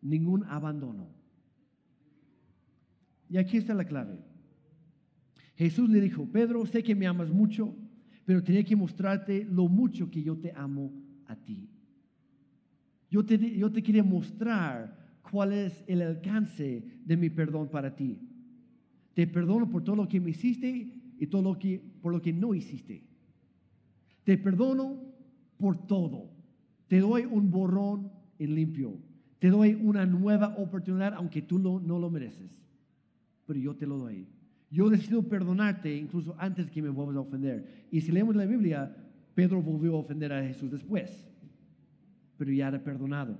[0.00, 1.10] ningún abandono.
[3.28, 4.18] Y aquí está la clave.
[5.56, 7.76] Jesús le dijo, Pedro, sé que me amas mucho,
[8.24, 10.90] pero tenía que mostrarte lo mucho que yo te amo
[11.26, 11.68] a ti.
[13.10, 18.22] Yo te, yo quería mostrar cuál es el alcance de mi perdón para ti.
[19.12, 22.32] Te perdono por todo lo que me hiciste y todo lo que por lo que
[22.32, 23.09] no hiciste.
[24.30, 24.96] Te perdono
[25.58, 26.30] por todo.
[26.86, 28.96] Te doy un borrón en limpio.
[29.40, 32.48] Te doy una nueva oportunidad, aunque tú no lo mereces.
[33.44, 34.28] Pero yo te lo doy.
[34.70, 37.88] Yo decido perdonarte incluso antes que me vuelvas a ofender.
[37.90, 38.96] Y si leemos la Biblia,
[39.34, 41.10] Pedro volvió a ofender a Jesús después.
[42.36, 43.36] Pero ya era perdonado.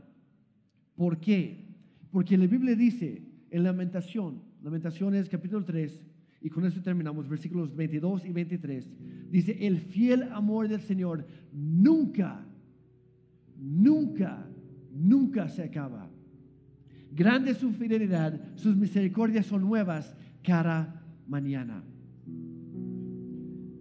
[0.96, 1.68] ¿Por qué?
[2.10, 3.22] Porque la Biblia dice
[3.52, 6.09] en Lamentación, Lamentaciones capítulo 3,
[6.40, 8.88] y con eso terminamos, versículos 22 y 23,
[9.30, 12.46] dice, el fiel amor del Señor nunca,
[13.56, 14.46] nunca
[14.92, 16.08] nunca se acaba.
[17.12, 21.82] Grande su fidelidad, sus misericordias son nuevas cada mañana.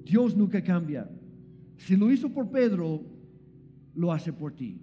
[0.03, 1.10] Dios nunca cambia.
[1.78, 3.05] Si lo hizo por Pedro,
[3.93, 4.82] lo hace por ti.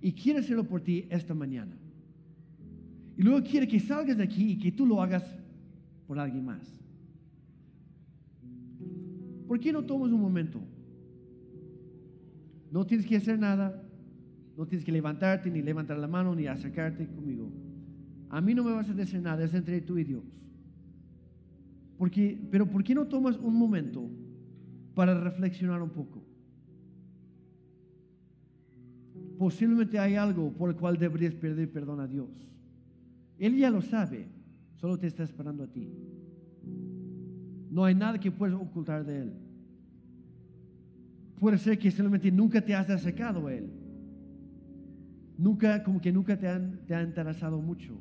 [0.00, 1.76] Y quiere hacerlo por ti esta mañana.
[3.16, 5.24] Y luego quiere que salgas de aquí y que tú lo hagas
[6.06, 6.81] por alguien más.
[9.52, 10.62] ¿Por qué no tomas un momento?
[12.70, 13.82] No tienes que hacer nada.
[14.56, 17.50] No tienes que levantarte, ni levantar la mano, ni acercarte conmigo.
[18.30, 20.24] A mí no me vas a decir nada, es entre tú y Dios.
[22.50, 24.08] Pero ¿por qué no tomas un momento
[24.94, 26.22] para reflexionar un poco?
[29.36, 32.30] Posiblemente hay algo por el cual deberías pedir perdón a Dios.
[33.38, 34.28] Él ya lo sabe,
[34.76, 35.90] solo te está esperando a ti.
[37.70, 39.41] No hay nada que puedas ocultar de Él.
[41.42, 43.68] Puede ser que simplemente nunca te has acercado a Él.
[45.36, 47.98] Nunca, como que nunca te han, te interesado mucho.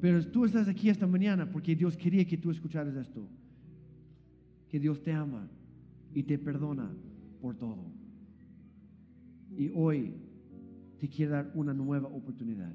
[0.00, 3.28] Pero tú estás aquí esta mañana porque Dios quería que tú escucharas esto.
[4.70, 5.50] Que Dios te ama
[6.14, 6.90] y te perdona
[7.42, 7.92] por todo.
[9.54, 10.14] Y hoy
[10.98, 12.72] te quiere dar una nueva oportunidad.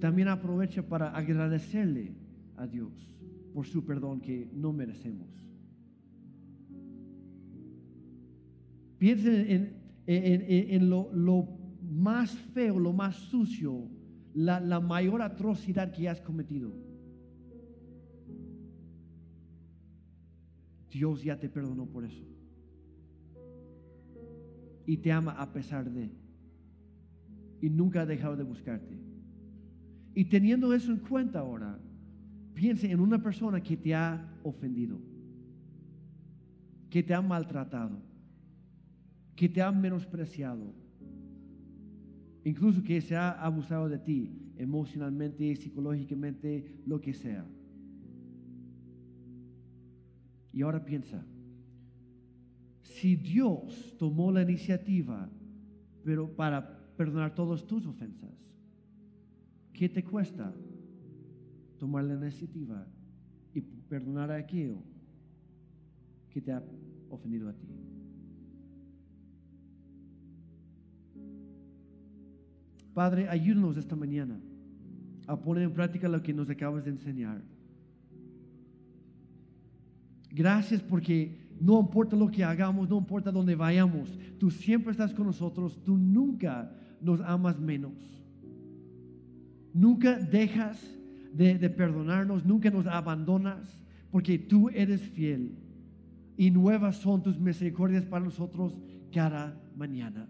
[0.00, 2.21] También aprovecha para agradecerle
[2.56, 3.12] a Dios
[3.52, 5.28] por su perdón que no merecemos.
[8.98, 9.76] Piensen
[10.06, 11.48] en, lo,
[11.82, 13.88] más feo, lo más sucio,
[14.32, 16.72] la, la mayor atrocidad que has cometido.
[20.90, 22.24] Dios ya te perdonó por eso.
[24.86, 26.10] Y te ama a pesar de.
[27.60, 28.98] Y nunca ha dejado de buscarte.
[30.14, 31.78] Y teniendo eso en cuenta ahora,
[32.54, 34.98] piense en una persona que te ha ofendido,
[36.90, 37.98] que te ha maltratado,
[39.34, 40.74] que te ha menospreciado,
[42.44, 47.44] incluso que se ha abusado de ti emocionalmente, psicológicamente, lo que sea.
[50.52, 51.24] Y ahora piensa,
[52.82, 55.30] si Dios tomó la iniciativa
[56.04, 58.30] pero para perdonar todas tus ofensas,
[59.72, 60.52] ¿qué te cuesta
[61.82, 62.86] tomar la iniciativa
[63.52, 64.76] y perdonar a aquello
[66.30, 66.62] que te ha
[67.10, 67.66] ofendido a ti?
[72.94, 74.38] Padre, ayúdanos esta mañana
[75.26, 77.42] a poner en práctica lo que nos acabas de enseñar.
[80.30, 85.26] Gracias porque no importa lo que hagamos, no importa dónde vayamos, tú siempre estás con
[85.26, 87.94] nosotros, tú nunca nos amas menos.
[89.74, 91.01] Nunca dejas
[91.32, 93.80] de, de perdonarnos, nunca nos abandonas,
[94.10, 95.56] porque tú eres fiel.
[96.36, 98.76] Y nuevas son tus misericordias para nosotros
[99.12, 100.28] cada mañana.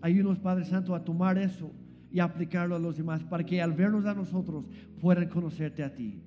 [0.00, 1.72] Ayúdanos, Padre Santo, a tomar eso
[2.10, 4.64] y aplicarlo a los demás para que al vernos a nosotros
[5.00, 6.22] puedan conocerte a ti.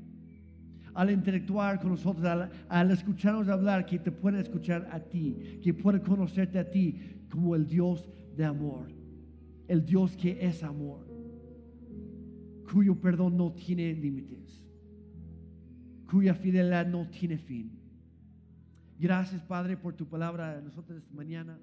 [0.94, 2.26] Al interactuar con nosotros,
[2.68, 7.56] al, escucharnos hablar, que te pueda escuchar a ti, que pueda conocerte a ti como
[7.56, 8.88] el Dios de amor,
[9.70, 11.08] el Dios que es amor,
[12.72, 14.64] cuyo perdón no tiene límites,
[16.10, 17.72] cuya fidelidad no tiene fin.
[18.98, 21.58] Gracias, Padre, por tu palabra a nosotros mañana.